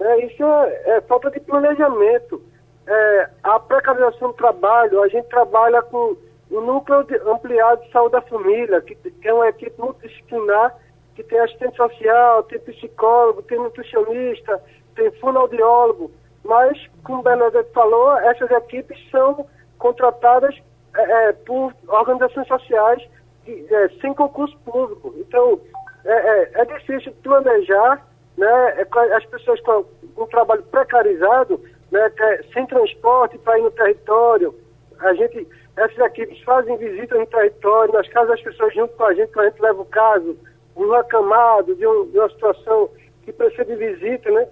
Né? 0.00 0.26
Isso 0.26 0.42
é, 0.42 0.96
é, 0.96 1.00
falta 1.02 1.30
de 1.30 1.40
planejamento. 1.40 2.42
É, 2.86 3.30
a 3.44 3.60
precarização 3.60 4.28
do 4.28 4.34
trabalho, 4.34 5.02
a 5.02 5.08
gente 5.08 5.28
trabalha 5.28 5.80
com 5.82 6.16
o 6.50 6.60
núcleo 6.60 7.04
de, 7.04 7.16
ampliado 7.28 7.82
de 7.82 7.92
saúde 7.92 8.12
da 8.12 8.22
família, 8.22 8.80
que, 8.80 8.96
que 8.96 9.28
é 9.28 9.32
uma 9.32 9.48
equipe 9.48 9.80
multidisciplinar, 9.80 10.76
que 11.14 11.22
tem 11.22 11.38
assistente 11.38 11.76
social, 11.76 12.42
tem 12.44 12.58
psicólogo, 12.58 13.42
tem 13.42 13.58
nutricionista, 13.58 14.60
tem 14.96 15.10
fonoaudiólogo, 15.12 16.10
mas, 16.50 16.76
como 17.04 17.20
o 17.20 17.22
Bernadette 17.22 17.72
falou, 17.72 18.18
essas 18.18 18.50
equipes 18.50 18.98
são 19.08 19.46
contratadas 19.78 20.52
é, 20.96 21.28
é, 21.28 21.32
por 21.32 21.72
organizações 21.86 22.48
sociais 22.48 23.08
que, 23.44 23.68
é, 23.72 23.88
sem 24.00 24.12
concurso 24.14 24.58
público. 24.64 25.14
Então, 25.18 25.60
é, 26.04 26.10
é, 26.12 26.50
é 26.54 26.64
difícil 26.64 27.12
planejar, 27.22 28.04
né, 28.36 28.86
as 29.16 29.24
pessoas 29.26 29.60
com 29.60 29.84
um 30.18 30.26
trabalho 30.26 30.64
precarizado, 30.64 31.60
né, 31.92 32.12
sem 32.52 32.66
transporte 32.66 33.38
para 33.38 33.56
ir 33.56 33.62
no 33.62 33.70
território. 33.70 34.52
A 34.98 35.14
gente, 35.14 35.46
essas 35.76 35.98
equipes 35.98 36.42
fazem 36.42 36.76
visitas 36.78 37.16
no 37.16 37.26
território, 37.26 37.94
nas 37.94 38.08
casas 38.08 38.30
das 38.30 38.42
pessoas 38.42 38.74
junto 38.74 38.92
com 38.96 39.04
a 39.04 39.14
gente, 39.14 39.32
quando 39.32 39.46
a 39.46 39.50
gente 39.50 39.62
leva 39.62 39.82
o 39.82 39.86
caso, 39.86 40.36
um 40.76 40.92
acamado 40.94 41.76
de, 41.76 41.86
um, 41.86 42.10
de 42.10 42.18
uma 42.18 42.28
situação 42.28 42.90
que 43.22 43.32
precisa 43.32 43.64
de 43.66 43.76
visita, 43.76 44.28
né? 44.32 44.48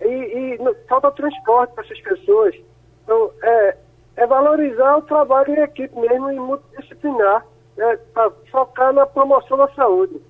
E, 0.00 0.06
e 0.06 0.58
falta 0.88 1.10
transporte 1.12 1.74
para 1.74 1.84
essas 1.84 2.00
pessoas. 2.00 2.54
Então, 3.02 3.30
é, 3.42 3.76
é 4.16 4.26
valorizar 4.26 4.96
o 4.96 5.02
trabalho 5.02 5.54
em 5.54 5.62
equipe 5.62 5.98
mesmo 5.98 6.30
e 6.30 6.36
multidisciplinar, 6.36 7.44
né, 7.76 7.98
para 8.12 8.30
focar 8.50 8.92
na 8.92 9.06
promoção 9.06 9.56
da 9.56 9.68
saúde. 9.74 10.20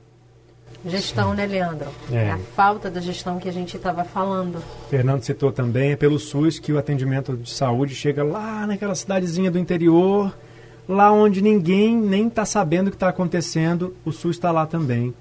Gestão, 0.86 1.32
né, 1.32 1.46
Leandro? 1.46 1.88
É. 2.12 2.26
é 2.26 2.30
a 2.32 2.38
falta 2.38 2.90
da 2.90 3.00
gestão 3.00 3.38
que 3.38 3.48
a 3.48 3.52
gente 3.52 3.76
estava 3.76 4.04
falando. 4.04 4.62
Fernando 4.90 5.22
citou 5.22 5.50
também, 5.50 5.92
é 5.92 5.96
pelo 5.96 6.18
SUS 6.18 6.58
que 6.58 6.72
o 6.72 6.78
atendimento 6.78 7.34
de 7.36 7.50
saúde 7.50 7.94
chega 7.94 8.22
lá 8.22 8.66
naquela 8.66 8.94
cidadezinha 8.94 9.50
do 9.50 9.58
interior, 9.58 10.34
lá 10.86 11.10
onde 11.10 11.40
ninguém 11.40 11.96
nem 11.96 12.26
está 12.26 12.44
sabendo 12.44 12.88
o 12.88 12.90
que 12.90 12.96
está 12.96 13.08
acontecendo, 13.08 13.96
o 14.04 14.12
SUS 14.12 14.36
está 14.36 14.50
lá 14.50 14.66
também. 14.66 15.14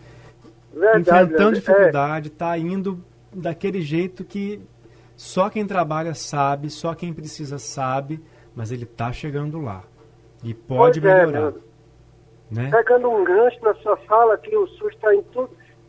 Verdade, 0.73 1.01
Enfrentando 1.01 1.51
é. 1.51 1.59
dificuldade, 1.59 2.27
está 2.27 2.57
indo 2.57 2.99
daquele 3.33 3.81
jeito 3.81 4.23
que 4.23 4.61
só 5.15 5.49
quem 5.49 5.65
trabalha 5.65 6.13
sabe, 6.13 6.69
só 6.69 6.93
quem 6.93 7.13
precisa 7.13 7.57
sabe, 7.57 8.19
mas 8.55 8.71
ele 8.71 8.83
está 8.83 9.11
chegando 9.11 9.61
lá. 9.61 9.83
E 10.43 10.53
pode 10.53 10.99
pois 10.99 11.13
é, 11.13 11.25
melhorar. 11.25 11.49
É, 11.49 12.53
né? 12.53 12.69
Pegando 12.71 13.09
um 13.09 13.23
gancho 13.23 13.63
na 13.63 13.73
sua 13.75 13.97
fala, 13.97 14.37
que 14.37 14.55
o 14.55 14.67
SUS 14.67 14.93
está 14.93 15.13
em, 15.13 15.23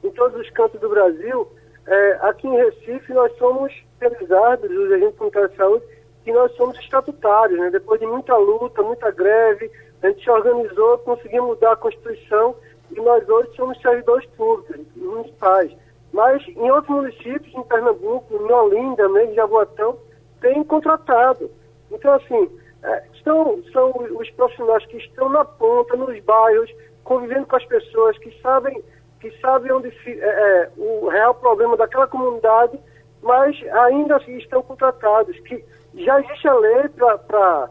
em 0.04 0.11
todos 0.11 0.40
os 0.40 0.50
cantos 0.50 0.80
do 0.80 0.88
Brasil, 0.88 1.48
é, 1.87 2.18
aqui 2.22 2.46
em 2.46 2.57
Recife 2.57 3.12
nós 3.12 3.37
somos 3.37 3.72
realizados, 4.00 4.70
os 4.70 4.92
agentes 4.92 5.16
comunitários 5.16 5.50
de 5.50 5.57
saúde, 5.57 5.85
que 6.24 6.33
nós 6.33 6.52
somos 6.57 6.78
estatutários, 6.78 7.59
né? 7.59 7.70
Depois 7.70 8.00
de 8.00 8.07
muita 8.07 8.37
luta, 8.37 8.83
muita 8.83 9.11
greve, 9.11 9.70
a 10.02 10.09
gente 10.09 10.22
se 10.22 10.30
organizou, 10.30 10.98
conseguimos 10.98 11.48
mudar 11.50 11.72
a 11.72 11.76
Constituição 11.76 12.54
e 12.90 13.00
nós 13.00 13.28
hoje 13.28 13.50
somos 13.57 13.80
servidores 13.80 14.26
públicos, 14.30 14.87
municipais. 14.96 15.74
Mas 16.14 16.46
em 16.46 16.70
outros 16.70 16.94
municípios, 16.94 17.53
em 17.53 17.62
Pernambuco, 17.64 18.37
em 18.37 18.53
Olinda, 18.53 19.09
mesmo, 19.09 19.33
em 19.33 19.35
Jaboatão, 19.35 19.98
tem 20.40 20.62
contratado. 20.62 21.50
Então, 21.90 22.12
assim, 22.12 22.48
é, 22.85 23.03
são, 23.24 23.61
são 23.72 23.90
os 24.16 24.31
profissionais 24.31 24.87
que 24.87 24.96
estão 24.98 25.29
na 25.29 25.44
ponta, 25.44 25.96
nos 25.96 26.16
bairros, 26.20 26.72
convivendo 27.03 27.46
com 27.46 27.57
as 27.57 27.64
pessoas, 27.64 28.16
que 28.18 28.31
sabem, 28.40 28.81
que 29.20 29.29
sabem 29.40 29.72
onde 29.72 29.92
é, 30.07 30.20
é, 30.20 30.70
o 30.77 31.09
real 31.09 31.35
problema 31.35 31.77
daquela 31.77 32.07
comunidade, 32.07 32.79
mas 33.20 33.61
ainda 33.72 34.14
assim 34.14 34.37
estão 34.38 34.62
contratados, 34.62 35.37
que 35.40 35.64
já 35.96 36.20
existe 36.20 36.46
a 36.46 36.55
lei 36.55 36.88
para 36.90 37.70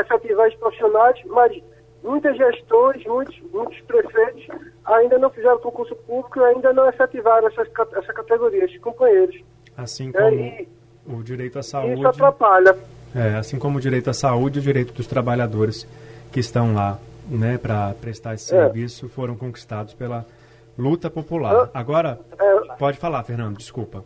efetivar 0.00 0.48
os 0.48 0.54
profissionais, 0.54 1.20
mas 1.26 1.62
muitas 2.02 2.36
gestões, 2.36 3.04
muitos, 3.06 3.38
muitos 3.52 3.80
prefeitos 3.82 4.46
ainda 4.84 5.18
não 5.18 5.30
fizeram 5.30 5.58
concurso 5.58 5.94
público 5.96 6.40
e 6.40 6.44
ainda 6.44 6.72
não 6.72 6.88
efetivaram 6.88 7.48
essas, 7.48 7.68
essa 7.96 8.12
categoria, 8.12 8.64
esses 8.64 8.80
companheiros. 8.80 9.40
Assim 9.76 10.10
como 10.10 10.24
é, 10.24 10.62
e, 10.62 10.68
o 11.06 11.22
direito 11.22 11.58
à 11.58 11.62
saúde. 11.62 11.94
Isso 11.94 12.08
atrapalha. 12.08 12.76
É, 13.14 13.36
assim 13.36 13.58
como 13.58 13.78
o 13.78 13.80
direito 13.80 14.10
à 14.10 14.14
saúde 14.14 14.58
e 14.58 14.60
o 14.60 14.62
direito 14.62 14.92
dos 14.92 15.06
trabalhadores 15.06 15.86
que 16.30 16.40
estão 16.40 16.74
lá 16.74 16.98
né, 17.28 17.58
para 17.58 17.94
prestar 18.00 18.34
esse 18.34 18.54
é. 18.54 18.58
serviço 18.58 19.08
foram 19.08 19.36
conquistados 19.36 19.94
pela 19.94 20.26
luta 20.76 21.10
popular. 21.10 21.70
Agora, 21.74 22.18
é, 22.38 22.76
pode 22.76 22.98
falar, 22.98 23.22
Fernando, 23.24 23.56
desculpa. 23.56 24.04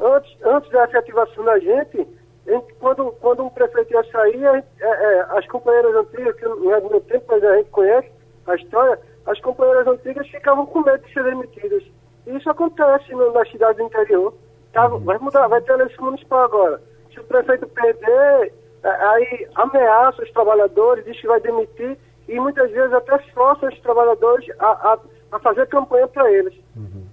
Antes, 0.00 0.36
antes 0.44 0.70
da 0.70 0.84
efetivação 0.84 1.44
da 1.44 1.58
gente, 1.58 2.06
gente 2.50 2.74
quando, 2.74 3.12
quando 3.20 3.44
um 3.44 3.50
prefeito 3.50 3.92
ia 3.92 4.04
sair, 4.04 4.44
é, 4.44 4.64
é, 4.80 5.26
as 5.30 5.46
companheiras 5.46 5.94
antigas, 5.94 6.36
que 6.36 6.44
não 6.44 6.74
é 6.74 6.80
do 6.80 6.90
meu 6.90 7.00
tempo, 7.02 7.24
mas 7.28 7.44
a 7.44 7.56
gente 7.56 7.70
conhece 7.70 8.10
a 8.46 8.54
história, 8.54 8.98
as 9.26 9.40
companheiras 9.40 9.86
antigas 9.86 10.28
ficavam 10.28 10.66
com 10.66 10.80
medo 10.80 11.04
de 11.04 11.12
ser 11.12 11.24
demitidas. 11.24 11.82
E 12.26 12.36
isso 12.36 12.50
acontece 12.50 13.12
no, 13.12 13.32
nas 13.32 13.50
cidades 13.50 13.76
do 13.76 13.84
interior. 13.84 14.34
Tá, 14.72 14.86
vai 14.86 15.18
mudar, 15.18 15.48
vai 15.48 15.60
ter 15.62 15.72
eleição 15.72 16.04
municipal 16.04 16.44
agora 16.44 16.80
se 17.12 17.20
o 17.20 17.24
prefeito 17.24 17.66
perder, 17.68 18.52
é, 18.82 18.88
aí 18.88 19.48
ameaça 19.56 20.22
os 20.22 20.30
trabalhadores, 20.30 21.04
diz 21.04 21.20
que 21.20 21.26
vai 21.26 21.40
demitir 21.40 21.98
e 22.28 22.40
muitas 22.40 22.70
vezes 22.70 22.92
até 22.92 23.18
força 23.32 23.66
os 23.66 23.78
trabalhadores 23.80 24.48
a, 24.58 24.92
a, 24.92 24.98
a 25.32 25.38
fazer 25.40 25.66
campanha 25.68 26.06
para 26.08 26.30
eles. 26.30 26.54
Uhum. 26.76 27.04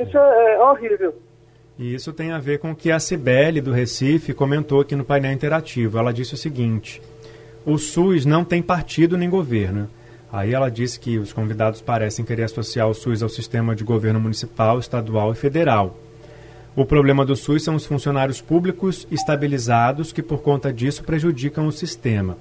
Isso 0.00 0.16
é, 0.16 0.54
é, 0.54 0.62
horrível. 0.62 1.14
E 1.80 1.94
isso 1.94 2.12
tem 2.12 2.30
a 2.30 2.38
ver 2.38 2.58
com 2.58 2.72
o 2.72 2.76
que 2.76 2.92
a 2.92 3.00
Cibele 3.00 3.58
do 3.58 3.72
Recife 3.72 4.34
comentou 4.34 4.82
aqui 4.82 4.94
no 4.94 5.02
painel 5.02 5.32
interativo. 5.32 5.96
Ela 5.96 6.12
disse 6.12 6.34
o 6.34 6.36
seguinte: 6.36 7.00
o 7.64 7.78
SUS 7.78 8.26
não 8.26 8.44
tem 8.44 8.60
partido 8.60 9.16
nem 9.16 9.30
governo. 9.30 9.88
Aí 10.30 10.52
ela 10.52 10.70
disse 10.70 11.00
que 11.00 11.16
os 11.16 11.32
convidados 11.32 11.80
parecem 11.80 12.22
querer 12.22 12.42
associar 12.42 12.86
o 12.86 12.92
SUS 12.92 13.22
ao 13.22 13.30
sistema 13.30 13.74
de 13.74 13.82
governo 13.82 14.20
municipal, 14.20 14.78
estadual 14.78 15.32
e 15.32 15.34
federal. 15.34 15.98
O 16.76 16.84
problema 16.84 17.24
do 17.24 17.34
SUS 17.34 17.64
são 17.64 17.74
os 17.74 17.86
funcionários 17.86 18.42
públicos 18.42 19.08
estabilizados 19.10 20.12
que, 20.12 20.22
por 20.22 20.42
conta 20.42 20.70
disso, 20.70 21.02
prejudicam 21.02 21.66
o 21.66 21.72
sistema. 21.72 22.36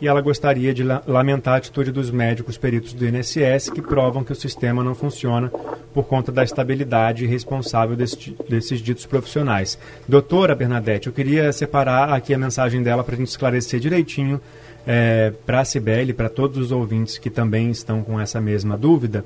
E 0.00 0.06
ela 0.06 0.20
gostaria 0.20 0.72
de 0.72 0.82
lamentar 0.84 1.54
a 1.54 1.56
atitude 1.56 1.90
dos 1.90 2.10
médicos 2.10 2.56
peritos 2.56 2.92
do 2.92 3.04
INSS 3.04 3.70
que 3.70 3.82
provam 3.82 4.22
que 4.22 4.32
o 4.32 4.36
sistema 4.36 4.84
não 4.84 4.94
funciona 4.94 5.50
por 5.92 6.04
conta 6.04 6.30
da 6.30 6.44
estabilidade 6.44 7.26
responsável 7.26 7.96
desse, 7.96 8.36
desses 8.48 8.80
ditos 8.80 9.06
profissionais. 9.06 9.78
Doutora 10.06 10.54
Bernadette, 10.54 11.08
eu 11.08 11.12
queria 11.12 11.52
separar 11.52 12.12
aqui 12.12 12.32
a 12.32 12.38
mensagem 12.38 12.82
dela 12.82 13.02
para 13.02 13.14
a 13.14 13.18
gente 13.18 13.28
esclarecer 13.28 13.80
direitinho 13.80 14.40
é, 14.86 15.32
para 15.44 15.60
a 15.60 15.64
Cibele, 15.64 16.12
para 16.12 16.28
todos 16.28 16.58
os 16.58 16.70
ouvintes 16.70 17.18
que 17.18 17.28
também 17.28 17.70
estão 17.70 18.02
com 18.02 18.20
essa 18.20 18.40
mesma 18.40 18.76
dúvida. 18.76 19.24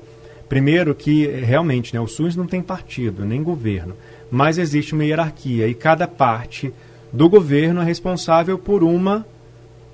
Primeiro 0.49 0.95
que 0.95 1.27
realmente 1.27 1.93
né, 1.93 1.99
o 1.99 2.07
SUS 2.07 2.35
não 2.35 2.47
tem 2.47 2.61
partido, 2.61 3.23
nem 3.23 3.43
governo 3.43 3.95
mas 4.33 4.57
existe 4.57 4.95
uma 4.95 5.05
hierarquia 5.05 5.67
e 5.67 5.75
cada 5.75 6.07
parte 6.07 6.73
do 7.11 7.29
governo 7.29 7.81
é 7.81 7.85
responsável 7.85 8.57
por 8.57 8.83
uma 8.83 9.23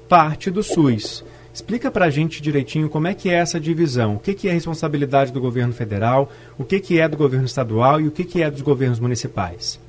parte 0.09 0.49
do 0.49 0.63
SUS. 0.63 1.23
Explica 1.53 1.91
para 1.91 2.05
a 2.05 2.09
gente 2.09 2.41
direitinho 2.41 2.89
como 2.89 3.07
é 3.07 3.13
que 3.13 3.29
é 3.29 3.35
essa 3.35 3.59
divisão. 3.59 4.15
O 4.15 4.19
que, 4.19 4.33
que 4.33 4.49
é 4.49 4.51
responsabilidade 4.51 5.31
do 5.31 5.39
governo 5.39 5.71
federal, 5.71 6.29
o 6.57 6.65
que, 6.65 6.79
que 6.79 6.99
é 6.99 7.07
do 7.07 7.15
governo 7.15 7.45
estadual 7.45 8.01
e 8.01 8.07
o 8.07 8.11
que, 8.11 8.23
que 8.23 8.41
é 8.41 8.49
dos 8.49 8.61
governos 8.61 8.99
municipais. 8.99 9.79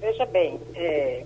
Veja 0.00 0.26
bem, 0.26 0.60
é, 0.74 1.24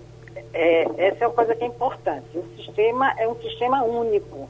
é, 0.53 1.07
essa 1.07 1.23
é 1.23 1.27
uma 1.27 1.33
coisa 1.33 1.55
que 1.55 1.63
é 1.63 1.67
importante. 1.67 2.27
O 2.35 2.45
sistema 2.57 3.11
é 3.17 3.27
um 3.27 3.35
sistema 3.41 3.83
único, 3.83 4.47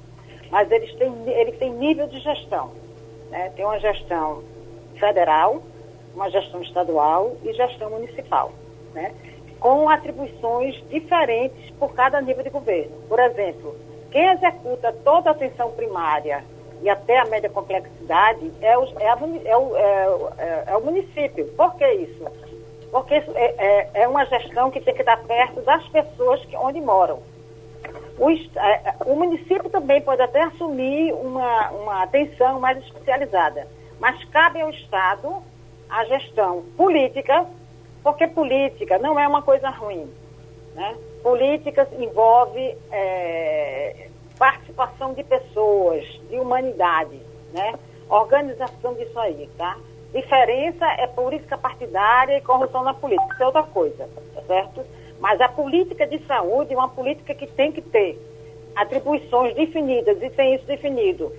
mas 0.52 0.70
ele 0.70 0.88
tem, 0.94 1.14
ele 1.28 1.52
tem 1.54 1.74
nível 1.74 2.08
de 2.08 2.20
gestão. 2.20 2.72
Né? 3.30 3.52
Tem 3.56 3.64
uma 3.64 3.80
gestão 3.80 4.44
federal, 5.00 5.64
uma 6.14 6.30
gestão 6.30 6.62
estadual 6.62 7.38
e 7.44 7.54
gestão 7.54 7.90
municipal, 7.90 8.52
né? 8.94 9.14
Com 9.60 9.90
atribuições 9.90 10.76
diferentes 10.90 11.72
por 11.72 11.94
cada 11.94 12.22
nível 12.22 12.44
de 12.44 12.50
governo. 12.50 12.96
Por 13.08 13.20
exemplo, 13.20 13.76
quem 14.12 14.28
executa 14.30 14.94
toda 15.04 15.30
a 15.30 15.34
atenção 15.34 15.72
primária 15.72 16.44
e 16.82 16.90
até 16.90 17.20
a 17.20 17.26
média 17.26 17.50
complexidade 17.50 18.52
é 18.62 18.78
o, 18.78 18.86
é, 19.00 19.08
a, 19.08 19.18
é, 19.46 19.58
o, 19.58 19.76
é, 20.38 20.64
é 20.68 20.78
o, 20.78 20.82
município. 20.82 21.46
Por 21.56 21.76
que 21.76 21.86
isso? 21.94 22.26
Porque 22.92 23.18
isso 23.18 23.32
é, 23.36 23.54
é, 23.58 23.90
é, 24.02 24.08
uma 24.08 24.26
gestão 24.26 24.72
que 24.72 24.80
tem 24.80 24.94
que 24.94 25.02
estar 25.02 25.18
perto 25.24 25.62
das 25.62 25.88
pessoas 25.90 26.44
que, 26.46 26.56
onde 26.56 26.80
moram. 26.80 27.20
O, 28.18 28.30
é, 28.32 28.96
o 29.06 29.16
município 29.16 29.70
também 29.70 30.02
pode 30.02 30.22
até 30.22 30.42
assumir 30.44 31.14
uma, 31.14 31.70
uma 31.72 32.04
atenção 32.04 32.60
mais 32.60 32.78
especializada, 32.80 33.68
mas 34.00 34.24
cabe 34.26 34.62
ao 34.62 34.70
Estado 34.70 35.44
a 35.90 36.06
gestão 36.06 36.64
política, 36.78 37.46
porque 38.04 38.28
política 38.28 38.98
não 38.98 39.20
é 39.20 39.28
uma 39.28 39.42
coisa 39.42 39.70
ruim. 39.70 40.10
Né? 40.76 40.96
Política 41.22 41.88
envolve 41.98 42.78
é, 42.92 44.08
participação 44.38 45.14
de 45.14 45.24
pessoas, 45.24 46.06
de 46.30 46.40
humanidade, 46.40 47.20
né? 47.54 47.74
organização 48.10 48.94
disso 48.94 49.20
aí, 49.20 49.50
tá? 49.58 49.78
Diferença 50.14 50.86
é 50.98 51.06
política 51.06 51.58
partidária 51.58 52.38
e 52.38 52.42
corrupção 52.42 52.84
na 52.84 52.94
política, 52.94 53.34
isso 53.34 53.44
é 53.44 53.46
outra 53.46 53.64
coisa, 53.64 54.10
tá 54.34 54.42
certo? 54.48 54.84
Mas 55.20 55.40
a 55.40 55.48
política 55.48 56.08
de 56.08 56.18
saúde 56.26 56.74
é 56.74 56.78
uma 56.78 56.90
política 56.90 57.36
que 57.36 57.46
tem 57.46 57.72
que 57.72 57.82
ter 57.82 58.20
atribuições 58.76 59.54
definidas, 59.54 60.20
e 60.22 60.30
tem 60.32 60.56
isso 60.56 60.66
definido 60.66 61.32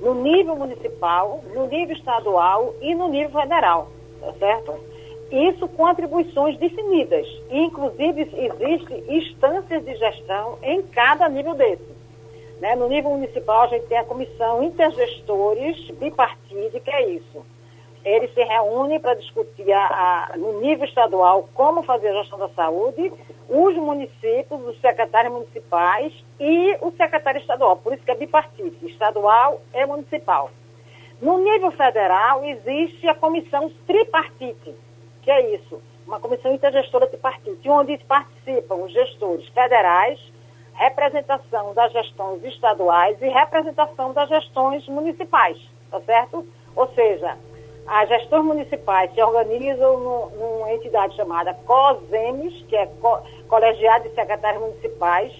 no 0.00 0.14
nível 0.14 0.56
municipal, 0.56 1.44
no 1.54 1.66
nível 1.66 1.94
estadual 1.94 2.74
e 2.80 2.94
no 2.94 3.08
nível 3.08 3.40
federal 3.40 3.88
tá 4.20 4.32
certo? 4.38 4.78
Isso 5.30 5.66
com 5.68 5.86
atribuições 5.86 6.56
definidas. 6.58 7.26
E, 7.50 7.58
inclusive, 7.58 8.22
existem 8.22 9.04
instâncias 9.08 9.84
de 9.84 9.96
gestão 9.96 10.58
em 10.62 10.82
cada 10.82 11.28
nível 11.28 11.54
desse. 11.54 11.96
Né? 12.60 12.74
No 12.74 12.88
nível 12.88 13.10
municipal, 13.10 13.62
a 13.62 13.66
gente 13.66 13.86
tem 13.86 13.98
a 13.98 14.04
comissão 14.04 14.62
intergestores 14.62 15.90
bipartite, 15.92 16.80
que 16.80 16.90
é 16.90 17.08
isso. 17.10 17.44
Eles 18.04 18.32
se 18.32 18.42
reúnem 18.42 19.00
para 19.00 19.14
discutir 19.14 19.70
a, 19.72 20.30
a, 20.32 20.36
no 20.36 20.60
nível 20.60 20.84
estadual 20.84 21.48
como 21.52 21.82
fazer 21.82 22.08
a 22.08 22.22
gestão 22.22 22.38
da 22.38 22.48
saúde, 22.50 23.12
os 23.48 23.74
municípios, 23.74 24.64
os 24.64 24.80
secretários 24.80 25.32
municipais 25.32 26.12
e 26.38 26.76
o 26.80 26.92
secretário 26.92 27.40
estadual. 27.40 27.76
Por 27.78 27.92
isso 27.92 28.04
que 28.04 28.10
é 28.12 28.14
bipartite, 28.14 28.86
estadual 28.86 29.60
e 29.74 29.84
municipal. 29.86 30.50
No 31.20 31.38
nível 31.38 31.72
federal, 31.72 32.44
existe 32.44 33.08
a 33.08 33.14
comissão 33.14 33.72
tripartite, 33.86 34.74
que 35.26 35.30
é 35.32 35.56
isso, 35.56 35.82
uma 36.06 36.20
comissão 36.20 36.54
intergestora 36.54 37.08
tripartite, 37.08 37.68
onde 37.68 37.98
participam 38.04 38.76
os 38.76 38.92
gestores 38.92 39.48
federais, 39.48 40.20
representação 40.72 41.74
das 41.74 41.92
gestões 41.92 42.44
estaduais 42.44 43.20
e 43.20 43.26
representação 43.26 44.12
das 44.12 44.28
gestões 44.28 44.86
municipais, 44.86 45.58
tá 45.90 46.00
certo? 46.02 46.46
Ou 46.76 46.86
seja, 46.94 47.36
as 47.88 48.08
gestões 48.08 48.44
municipais 48.44 49.12
se 49.14 49.20
organizam 49.20 50.30
numa 50.30 50.72
entidade 50.72 51.16
chamada 51.16 51.54
COSEMES, 51.54 52.64
que 52.68 52.76
é 52.76 52.86
Co 52.86 53.20
Colegiado 53.48 54.08
de 54.08 54.14
Secretários 54.14 54.62
Municipais, 54.62 55.32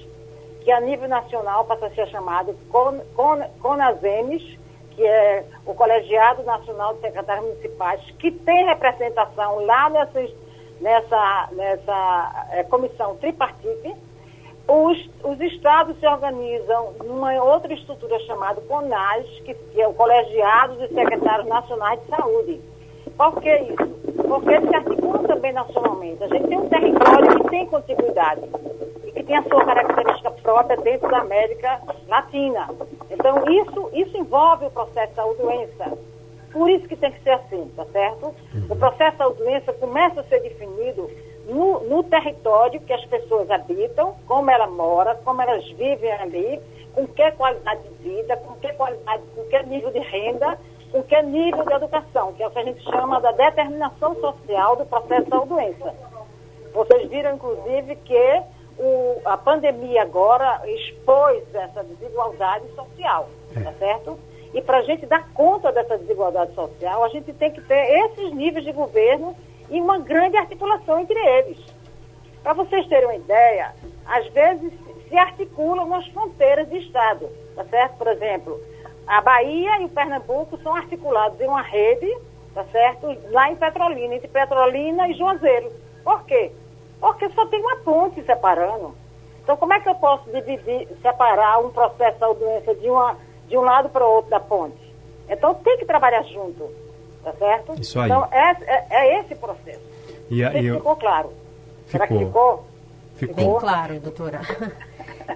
que 0.65 0.73
a 0.73 0.81
nível 0.81 1.09
nacional 1.09 1.65
passa 1.65 1.87
a 1.87 1.91
ser 1.91 2.09
chamado 2.09 2.59
CON, 2.73 2.99
CON, 3.15 3.39
CONASEMES, 3.61 4.59
que 4.97 5.07
é 5.07 5.45
o 5.67 5.75
Colegiado 5.75 6.43
Nacional 6.43 6.95
de 6.95 7.03
Secretários 7.03 7.45
Municipais, 7.45 8.01
que 8.19 8.31
tem 8.31 8.65
representação 8.65 9.65
lá 9.67 9.91
nessa, 9.91 11.49
nessa, 11.53 12.47
é, 12.51 12.65
comissão 12.65 13.15
tripartite, 13.17 13.95
os, 14.67 14.99
os 15.23 15.41
estados 15.41 15.97
se 16.01 16.07
organizam 16.07 16.95
numa 17.05 17.33
outra 17.45 17.73
estrutura 17.73 18.19
chamada 18.21 18.61
CONAS, 18.63 19.27
que, 19.45 19.55
que 19.55 19.81
é 19.81 19.87
o 19.87 19.93
Colegiado 19.93 20.77
de 20.77 20.89
Secretários 20.93 21.47
Nacionais 21.47 22.01
de 22.01 22.07
Saúde. 22.09 22.61
Por 23.17 23.41
que 23.41 23.55
isso? 23.55 24.17
Porque 24.27 24.51
eles 24.51 24.69
se 24.69 24.75
articulam 24.75 25.23
também 25.25 25.53
nacionalmente. 25.53 26.25
A 26.25 26.29
gente 26.29 26.49
tem 26.49 26.59
um 26.59 26.69
território 26.69 27.41
que 27.41 27.49
tem 27.51 27.67
contiguidade 27.67 28.43
tem 29.27 29.37
a 29.37 29.43
sua 29.43 29.65
característica 29.65 30.31
própria 30.31 30.77
dentro 30.77 31.09
da 31.09 31.19
América 31.19 31.81
Latina. 32.09 32.69
Então, 33.11 33.45
isso, 33.49 33.91
isso 33.93 34.17
envolve 34.17 34.67
o 34.67 34.71
processo 34.71 35.09
de 35.09 35.15
saúde-doença. 35.17 35.99
Por 36.53 36.71
isso 36.71 36.89
que 36.89 36.97
tem 36.97 37.11
que 37.13 37.23
ser 37.23 37.31
assim, 37.31 37.71
tá 37.77 37.85
certo? 37.87 38.35
O 38.71 38.77
processo 38.77 39.13
de 39.13 39.19
saúde-doença 39.19 39.73
começa 39.75 40.21
a 40.21 40.25
ser 40.25 40.41
definido 40.41 41.11
no, 41.49 41.81
no 41.81 42.03
território 42.05 42.81
que 42.81 42.93
as 42.93 43.05
pessoas 43.07 43.51
habitam, 43.51 44.15
como 44.27 44.51
ela 44.51 44.67
mora, 44.67 45.17
como 45.25 45.43
elas 45.43 45.69
vivem 45.73 46.13
ali, 46.13 46.61
com 46.95 47.07
que 47.07 47.31
qualidade 47.33 47.83
de 47.83 48.09
vida, 48.09 48.37
com 48.39 48.55
que 48.55 48.73
qualidade, 48.73 49.23
com 49.35 49.45
que 49.45 49.63
nível 49.65 49.91
de 49.91 49.99
renda, 49.99 50.59
com 50.91 51.03
que 51.03 51.23
nível 51.23 51.65
de 51.65 51.73
educação, 51.73 52.33
que 52.33 52.43
é 52.43 52.47
o 52.47 52.51
que 52.51 52.59
a 52.59 52.65
gente 52.65 52.83
chama 52.85 53.21
da 53.21 53.33
determinação 53.33 54.15
social 54.17 54.77
do 54.77 54.87
processo 54.87 55.29
da 55.29 55.41
doença. 55.41 55.95
Vocês 56.73 57.09
viram, 57.09 57.35
inclusive, 57.35 57.97
que 57.97 58.43
o, 58.79 59.21
a 59.25 59.37
pandemia 59.37 60.03
agora 60.03 60.61
expôs 60.67 61.43
essa 61.55 61.83
desigualdade 61.85 62.69
social, 62.75 63.29
é. 63.55 63.61
tá 63.61 63.73
certo? 63.73 64.19
E 64.55 64.63
para 64.63 64.79
a 64.79 64.83
gente 64.83 65.07
dar 65.07 65.29
conta 65.33 65.73
dessa 65.73 65.99
desigualdade 65.99 66.55
social, 66.55 67.05
a 67.05 67.09
gente 67.09 67.33
tem 67.33 67.51
que 67.51 67.61
ter 67.63 68.07
esses 68.07 68.33
níveis 68.33 68.65
de 68.65 68.73
governo 68.73 69.37
e 69.71 69.81
uma 69.81 69.99
grande 69.99 70.37
articulação 70.37 71.01
entre 71.01 71.19
eles. 71.19 71.59
Para 72.43 72.53
vocês 72.53 72.87
terem 72.87 73.07
uma 73.07 73.17
ideia, 73.17 73.75
às 74.07 74.27
vezes 74.29 74.73
se 75.09 75.17
articulam 75.17 75.89
nas 75.89 76.07
fronteiras 76.09 76.69
de 76.69 76.79
Estado, 76.79 77.29
tá 77.55 77.65
certo? 77.65 77.97
Por 77.97 78.07
exemplo, 78.09 78.61
a 79.07 79.21
Bahia 79.21 79.81
e 79.81 79.85
o 79.85 79.89
Pernambuco 79.89 80.59
são 80.63 80.75
articulados 80.75 81.41
em 81.41 81.47
uma 81.47 81.63
rede, 81.63 82.13
tá 82.55 82.65
certo? 82.73 83.17
Lá 83.31 83.51
em 83.51 83.57
Petrolina, 83.57 84.15
entre 84.15 84.29
Petrolina 84.29 85.09
e 85.09 85.15
Juazeiro. 85.15 85.73
Por 86.03 86.25
quê? 86.25 86.53
Porque 87.01 87.29
só 87.31 87.47
tem 87.47 87.61
uma 87.61 87.77
ponte 87.77 88.23
separando. 88.23 88.95
Então, 89.43 89.57
como 89.57 89.73
é 89.73 89.81
que 89.81 89.89
eu 89.89 89.95
posso 89.95 90.29
dividir, 90.31 90.89
separar 91.01 91.59
um 91.61 91.71
processo 91.71 92.35
de 92.35 92.41
doença 92.41 92.75
de, 92.75 92.91
uma, 92.91 93.17
de 93.49 93.57
um 93.57 93.61
lado 93.61 93.89
para 93.89 94.05
o 94.05 94.11
outro 94.11 94.31
da 94.31 94.41
ponte? 94.41 94.93
Então, 95.29 95.55
tem 95.55 95.79
que 95.79 95.85
trabalhar 95.85 96.23
junto. 96.25 96.69
Tá 97.23 97.33
certo? 97.33 97.81
Isso 97.81 97.99
aí. 97.99 98.07
Então, 98.07 98.29
é, 98.31 98.57
é, 98.63 98.87
é 98.91 99.21
esse 99.21 99.35
processo. 99.35 99.81
E 100.31 100.45
a, 100.45 100.53
eu... 100.55 100.77
ficou 100.77 100.97
claro? 100.97 101.29
Ficou. 101.29 101.87
Será 101.87 102.07
que 102.07 102.19
ficou? 102.19 102.65
Ficou. 103.17 103.35
Bem 103.35 103.59
claro, 103.59 104.01
doutora. 104.01 104.41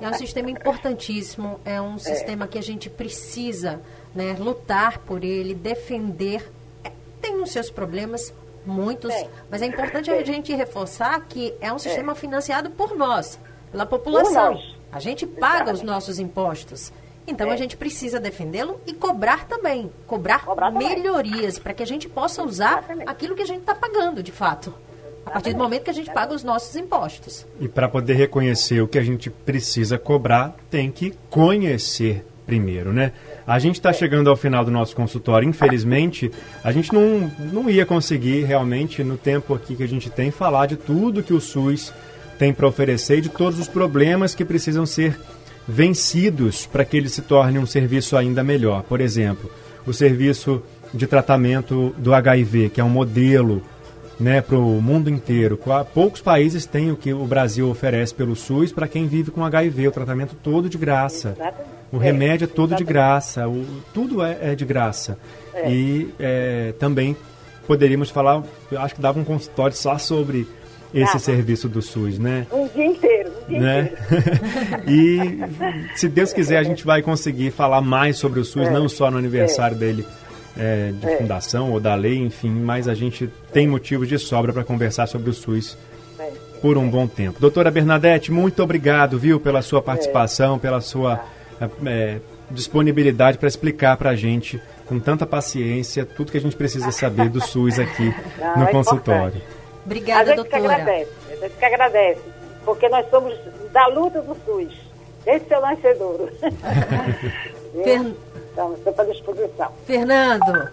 É 0.00 0.08
um 0.08 0.14
sistema 0.14 0.50
importantíssimo, 0.50 1.58
é 1.64 1.80
um 1.80 1.98
sistema 1.98 2.46
que 2.46 2.56
a 2.56 2.62
gente 2.62 2.88
precisa 2.88 3.80
né, 4.14 4.36
lutar 4.38 4.98
por 4.98 5.24
ele, 5.24 5.52
defender. 5.52 6.48
É, 6.84 6.92
tem 7.20 7.42
os 7.42 7.50
seus 7.50 7.70
problemas, 7.70 8.32
muitos, 8.66 9.12
Tem. 9.14 9.28
mas 9.50 9.62
é 9.62 9.66
importante 9.66 10.10
a 10.10 10.22
gente 10.24 10.54
reforçar 10.54 11.20
que 11.28 11.54
é 11.60 11.72
um 11.72 11.78
sistema 11.78 12.12
É. 12.12 12.14
financiado 12.14 12.70
por 12.70 12.96
nós, 12.96 13.38
pela 13.70 13.86
população. 13.86 14.54
nós. 14.54 14.76
A 14.92 14.98
gente 14.98 15.26
paga 15.26 15.46
os 15.46 15.60
Exatamente. 15.80 15.84
nossos 15.86 16.18
impostos. 16.18 16.92
Então 17.26 17.48
É. 17.48 17.52
a 17.52 17.56
gente 17.56 17.76
precisa 17.76 18.18
defendê-lo 18.18 18.80
e 18.86 18.92
cobrar 18.92 19.46
também, 19.46 19.90
cobrar, 20.06 20.44
Cobrar 20.44 20.70
melhorias 20.70 21.58
para 21.58 21.72
que 21.72 21.82
a 21.82 21.86
gente 21.86 22.08
possa 22.08 22.42
usar 22.42 22.78
Exatamente. 22.78 23.08
aquilo 23.08 23.36
que 23.36 23.42
a 23.42 23.46
gente 23.46 23.60
está 23.60 23.74
pagando, 23.74 24.22
de 24.22 24.32
fato. 24.32 24.74
A 25.24 25.30
partir 25.32 25.52
do 25.52 25.58
momento 25.58 25.84
que 25.84 25.90
a 25.90 25.94
gente 25.94 26.10
paga 26.10 26.34
os 26.34 26.42
nossos 26.42 26.74
impostos. 26.74 27.46
E 27.60 27.68
para 27.68 27.88
poder 27.88 28.14
reconhecer 28.14 28.80
o 28.80 28.88
que 28.88 28.98
a 28.98 29.02
gente 29.04 29.30
precisa 29.30 29.96
cobrar, 29.98 30.56
tem 30.70 30.90
que 30.90 31.14
conhecer 31.28 32.24
primeiro, 32.46 32.92
né? 32.92 33.12
A 33.50 33.58
gente 33.58 33.80
está 33.80 33.92
chegando 33.92 34.30
ao 34.30 34.36
final 34.36 34.64
do 34.64 34.70
nosso 34.70 34.94
consultório. 34.94 35.48
Infelizmente, 35.48 36.30
a 36.62 36.70
gente 36.70 36.94
não, 36.94 37.28
não 37.52 37.68
ia 37.68 37.84
conseguir 37.84 38.44
realmente, 38.44 39.02
no 39.02 39.16
tempo 39.16 39.52
aqui 39.52 39.74
que 39.74 39.82
a 39.82 39.88
gente 39.88 40.08
tem, 40.08 40.30
falar 40.30 40.66
de 40.66 40.76
tudo 40.76 41.20
que 41.20 41.34
o 41.34 41.40
SUS 41.40 41.92
tem 42.38 42.52
para 42.52 42.68
oferecer 42.68 43.18
e 43.18 43.22
de 43.22 43.28
todos 43.28 43.58
os 43.58 43.66
problemas 43.66 44.36
que 44.36 44.44
precisam 44.44 44.86
ser 44.86 45.18
vencidos 45.66 46.64
para 46.64 46.84
que 46.84 46.96
ele 46.96 47.08
se 47.08 47.22
torne 47.22 47.58
um 47.58 47.66
serviço 47.66 48.16
ainda 48.16 48.44
melhor. 48.44 48.84
Por 48.84 49.00
exemplo, 49.00 49.50
o 49.84 49.92
serviço 49.92 50.62
de 50.94 51.08
tratamento 51.08 51.92
do 51.98 52.14
HIV, 52.14 52.68
que 52.68 52.80
é 52.80 52.84
um 52.84 52.88
modelo 52.88 53.64
né, 54.20 54.40
para 54.42 54.58
o 54.58 54.80
mundo 54.82 55.08
inteiro. 55.08 55.58
Poucos 55.94 56.20
países 56.20 56.66
têm 56.66 56.92
o 56.92 56.96
que 56.96 57.12
o 57.12 57.24
Brasil 57.24 57.68
oferece 57.68 58.14
pelo 58.14 58.36
SUS 58.36 58.70
para 58.70 58.86
quem 58.86 59.06
vive 59.06 59.30
com 59.30 59.42
HIV, 59.42 59.88
o 59.88 59.92
tratamento 59.92 60.36
todo 60.36 60.68
de 60.68 60.76
graça. 60.76 61.30
Exatamente. 61.30 61.80
O 61.90 61.98
remédio 61.98 62.44
é 62.44 62.46
todo 62.46 62.68
de 62.68 62.74
exatamente. 62.74 62.92
graça, 62.92 63.48
o, 63.48 63.66
tudo 63.92 64.22
é, 64.22 64.52
é 64.52 64.54
de 64.54 64.64
graça. 64.64 65.18
E 65.66 66.08
é, 66.20 66.72
também 66.78 67.16
poderíamos 67.66 68.10
falar, 68.10 68.42
eu 68.70 68.80
acho 68.80 68.94
que 68.94 69.00
dava 69.00 69.18
um 69.18 69.24
consultório 69.24 69.76
só 69.76 69.98
sobre 69.98 70.46
esse 70.92 71.06
Dava. 71.06 71.18
serviço 71.18 71.68
do 71.68 71.80
SUS, 71.80 72.18
né? 72.18 72.46
Um 72.52 72.66
dia 72.68 72.86
inteiro, 72.86 73.30
um 73.44 73.48
dia 73.48 73.60
né? 73.60 73.92
inteiro. 73.92 74.82
e 75.94 75.96
se 75.96 76.08
Deus 76.08 76.32
quiser 76.32 76.58
a 76.58 76.62
gente 76.62 76.84
vai 76.84 77.00
conseguir 77.00 77.50
falar 77.50 77.80
mais 77.80 78.16
sobre 78.16 78.40
o 78.40 78.44
SUS, 78.44 78.70
não 78.70 78.88
só 78.88 79.10
no 79.10 79.18
aniversário 79.18 79.76
dele 79.76 80.04
é, 80.60 80.92
de 80.92 81.16
fundação 81.16 81.72
ou 81.72 81.80
da 81.80 81.94
lei, 81.94 82.18
enfim, 82.18 82.50
mas 82.50 82.86
a 82.86 82.94
gente 82.94 83.30
tem 83.52 83.66
motivos 83.66 84.06
de 84.08 84.18
sobra 84.18 84.52
para 84.52 84.62
conversar 84.62 85.06
sobre 85.06 85.30
o 85.30 85.32
SUS 85.32 85.76
É. 86.18 86.30
por 86.60 86.76
um 86.76 86.88
bom 86.90 87.06
tempo. 87.06 87.40
Doutora 87.40 87.70
Bernadette, 87.70 88.30
muito 88.30 88.62
obrigado, 88.62 89.18
viu, 89.18 89.40
pela 89.40 89.62
sua 89.62 89.80
participação, 89.80 90.58
pela 90.58 90.80
sua 90.82 91.24
é, 91.86 92.18
disponibilidade 92.50 93.38
para 93.38 93.48
explicar 93.48 93.96
para 93.96 94.10
a 94.10 94.14
gente 94.16 94.60
com 94.86 94.98
tanta 95.00 95.24
paciência 95.24 96.04
tudo 96.04 96.30
que 96.32 96.36
a 96.38 96.40
gente 96.40 96.56
precisa 96.56 96.90
saber 96.92 97.28
do 97.30 97.40
SUS 97.40 97.78
aqui 97.78 98.12
Não, 98.38 98.56
no 98.58 98.64
é 98.68 98.70
consultório. 98.72 99.28
importante. 99.36 99.44
A 99.56 99.86
Obrigada, 99.86 100.36
gente 100.36 100.44
que 100.44 100.50
doutora. 100.58 100.74
agradece, 100.74 101.10
a 101.30 101.36
gente 101.36 101.56
que 101.56 101.64
agradece, 101.64 102.20
porque 102.66 102.88
nós 102.90 103.08
somos 103.08 103.34
da 103.72 103.86
luta 103.86 104.20
do 104.20 104.36
SUS. 104.44 104.74
Esse 105.26 105.52
é 105.54 105.58
o 105.58 105.62
nascedouro. 105.62 106.28
Fer- 107.72 108.14
Estamos 108.50 108.82
sempre 108.82 109.00
à 109.00 109.04
disposição. 109.04 109.72
Fernando, 109.86 110.70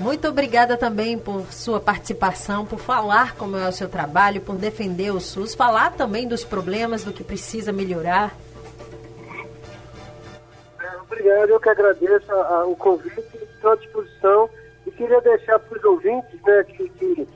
muito 0.00 0.28
obrigada 0.28 0.76
também 0.76 1.16
por 1.18 1.42
sua 1.52 1.78
participação, 1.80 2.66
por 2.66 2.78
falar 2.78 3.36
como 3.36 3.56
é 3.56 3.68
o 3.68 3.72
seu 3.72 3.88
trabalho, 3.88 4.40
por 4.40 4.56
defender 4.56 5.10
o 5.12 5.20
SUS, 5.20 5.54
falar 5.54 5.92
também 5.92 6.26
dos 6.26 6.42
problemas, 6.44 7.04
do 7.04 7.12
que 7.12 7.22
precisa 7.22 7.72
melhorar. 7.72 8.34
É, 10.80 10.96
Obrigado, 11.02 11.50
eu 11.50 11.60
que 11.60 11.68
agradeço 11.68 12.32
a- 12.32 12.46
a- 12.60 12.66
o 12.66 12.74
convite, 12.76 13.20
estou 13.54 13.72
à 13.72 13.76
disposição 13.76 14.48
e 14.86 14.90
queria 14.90 15.20
deixar 15.20 15.58
para 15.58 15.78
os 15.78 15.84
ouvintes, 15.84 16.40
né, 16.44 16.64
que, 16.64 16.88
que 16.88 17.28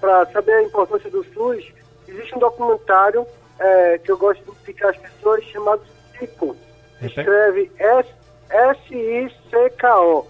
para 0.00 0.26
saber 0.32 0.52
a 0.52 0.62
importância 0.62 1.10
do 1.10 1.24
SUS, 1.34 1.64
existe 2.08 2.34
um 2.34 2.38
documentário 2.38 3.26
é, 3.58 3.98
que 3.98 4.10
eu 4.10 4.16
gosto 4.16 4.42
de 4.42 4.50
indicar 4.62 4.90
às 4.90 4.96
pessoas 4.96 5.44
chamado 5.44 5.82
SICO. 6.18 6.56
Repete. 6.98 7.20
Escreve 7.20 7.70
S- 7.78 8.08
S-I-C-K-O. 8.50 10.26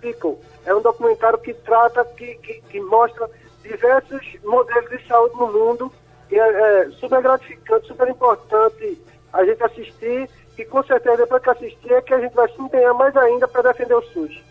SICO. 0.00 0.38
É 0.66 0.74
um 0.74 0.82
documentário 0.82 1.38
que 1.38 1.54
trata, 1.54 2.04
que, 2.16 2.34
que, 2.36 2.60
que 2.68 2.80
mostra 2.80 3.28
diversos 3.62 4.20
modelos 4.44 4.90
de 4.90 5.06
saúde 5.06 5.34
no 5.36 5.52
mundo 5.52 5.92
e 6.30 6.38
é, 6.38 6.40
é 6.40 6.90
super 6.98 7.22
gratificante, 7.22 7.86
super 7.86 8.08
importante 8.08 8.98
a 9.32 9.44
gente 9.44 9.62
assistir 9.62 10.28
que 10.56 10.64
com 10.64 10.82
certeza 10.82 11.18
depois 11.18 11.42
que 11.42 11.50
assistir 11.50 11.92
é 11.92 12.02
que 12.02 12.12
a 12.12 12.20
gente 12.20 12.34
vai 12.34 12.48
se 12.48 12.60
empenhar 12.60 12.94
mais 12.94 13.16
ainda 13.16 13.48
para 13.48 13.72
defender 13.72 13.94
o 13.94 14.02
SUS. 14.02 14.42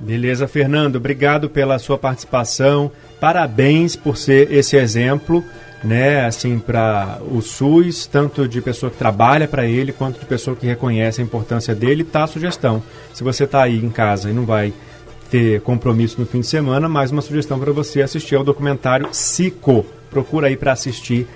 Beleza, 0.00 0.46
Fernando, 0.46 0.96
obrigado 0.96 1.48
pela 1.48 1.78
sua 1.78 1.96
participação. 1.96 2.90
Parabéns 3.20 3.96
por 3.96 4.16
ser 4.16 4.52
esse 4.52 4.76
exemplo, 4.76 5.42
né, 5.86 6.26
assim, 6.26 6.58
para 6.58 7.20
o 7.30 7.40
SUS, 7.40 8.06
tanto 8.06 8.48
de 8.48 8.60
pessoa 8.60 8.90
que 8.90 8.98
trabalha 8.98 9.46
para 9.46 9.64
ele, 9.64 9.92
quanto 9.92 10.18
de 10.18 10.26
pessoa 10.26 10.56
que 10.56 10.66
reconhece 10.66 11.20
a 11.20 11.24
importância 11.24 11.74
dele. 11.74 12.02
Tá 12.02 12.24
a 12.24 12.26
sugestão. 12.26 12.82
Se 13.14 13.22
você 13.22 13.44
está 13.44 13.62
aí 13.62 13.82
em 13.82 13.90
casa 13.90 14.28
e 14.28 14.32
não 14.32 14.44
vai 14.44 14.72
ter 15.30 15.60
compromisso 15.60 16.20
no 16.20 16.26
fim 16.26 16.40
de 16.40 16.46
semana, 16.46 16.88
mais 16.88 17.10
uma 17.10 17.22
sugestão 17.22 17.58
para 17.58 17.72
você 17.72 18.02
assistir 18.02 18.34
ao 18.34 18.44
documentário 18.44 19.08
Cico. 19.12 19.86
Procura 20.10 20.48
aí 20.48 20.56
para 20.56 20.72
assistir 20.72 21.26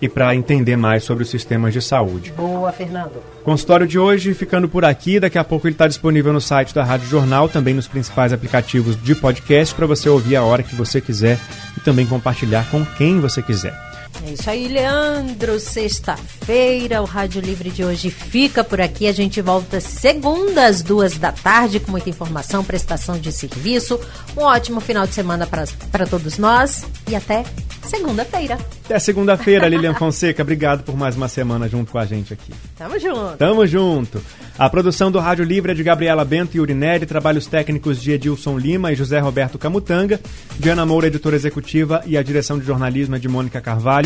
e 0.00 0.08
para 0.08 0.34
entender 0.34 0.76
mais 0.76 1.02
sobre 1.04 1.24
os 1.24 1.30
sistemas 1.30 1.72
de 1.72 1.80
saúde. 1.80 2.32
Boa, 2.36 2.70
Fernando. 2.70 3.22
Consultório 3.42 3.86
de 3.86 3.98
hoje 3.98 4.34
ficando 4.34 4.68
por 4.68 4.84
aqui. 4.84 5.18
Daqui 5.18 5.38
a 5.38 5.44
pouco 5.44 5.66
ele 5.66 5.74
está 5.74 5.88
disponível 5.88 6.32
no 6.32 6.40
site 6.40 6.74
da 6.74 6.84
Rádio 6.84 7.08
Jornal, 7.08 7.48
também 7.48 7.74
nos 7.74 7.88
principais 7.88 8.32
aplicativos 8.32 9.00
de 9.00 9.14
podcast, 9.14 9.74
para 9.74 9.86
você 9.86 10.08
ouvir 10.08 10.36
a 10.36 10.42
hora 10.42 10.62
que 10.62 10.74
você 10.74 11.00
quiser 11.00 11.38
e 11.76 11.80
também 11.80 12.06
compartilhar 12.06 12.68
com 12.70 12.84
quem 12.84 13.20
você 13.20 13.40
quiser. 13.40 13.85
É 14.24 14.32
isso 14.32 14.48
aí, 14.48 14.68
Leandro. 14.68 15.60
Sexta-feira, 15.60 17.02
o 17.02 17.04
Rádio 17.04 17.40
Livre 17.40 17.70
de 17.70 17.84
hoje 17.84 18.10
fica 18.10 18.64
por 18.64 18.80
aqui. 18.80 19.06
A 19.06 19.12
gente 19.12 19.40
volta 19.40 19.80
segunda 19.80 20.66
às 20.66 20.82
duas 20.82 21.16
da 21.18 21.32
tarde 21.32 21.80
com 21.80 21.90
muita 21.90 22.10
informação, 22.10 22.64
prestação 22.64 23.18
de 23.18 23.30
serviço. 23.32 24.00
Um 24.36 24.42
ótimo 24.42 24.80
final 24.80 25.06
de 25.06 25.14
semana 25.14 25.46
para 25.46 26.06
todos 26.06 26.38
nós 26.38 26.84
e 27.08 27.14
até 27.14 27.44
segunda-feira. 27.84 28.58
Até 28.84 28.98
segunda-feira, 28.98 29.68
Lilian 29.68 29.94
Fonseca. 29.94 30.42
Obrigado 30.42 30.82
por 30.82 30.96
mais 30.96 31.16
uma 31.16 31.28
semana 31.28 31.68
junto 31.68 31.92
com 31.92 31.98
a 31.98 32.06
gente 32.06 32.32
aqui. 32.32 32.52
Tamo 32.76 32.98
junto. 32.98 33.36
Tamo 33.36 33.66
junto. 33.66 34.22
A 34.58 34.70
produção 34.70 35.10
do 35.10 35.18
Rádio 35.18 35.44
Livre 35.44 35.72
é 35.72 35.74
de 35.74 35.82
Gabriela 35.82 36.24
Bento 36.24 36.56
e 36.56 36.60
Urineri, 36.60 37.04
trabalhos 37.04 37.46
técnicos 37.46 38.00
de 38.00 38.12
Edilson 38.12 38.58
Lima 38.58 38.90
e 38.90 38.96
José 38.96 39.18
Roberto 39.18 39.58
Camutanga, 39.58 40.18
Diana 40.58 40.86
Moura, 40.86 41.08
editora 41.08 41.36
executiva, 41.36 42.02
e 42.06 42.16
a 42.16 42.22
direção 42.22 42.58
de 42.58 42.64
jornalismo 42.64 43.16
é 43.16 43.18
de 43.18 43.28
Mônica 43.28 43.60
Carvalho. 43.60 44.05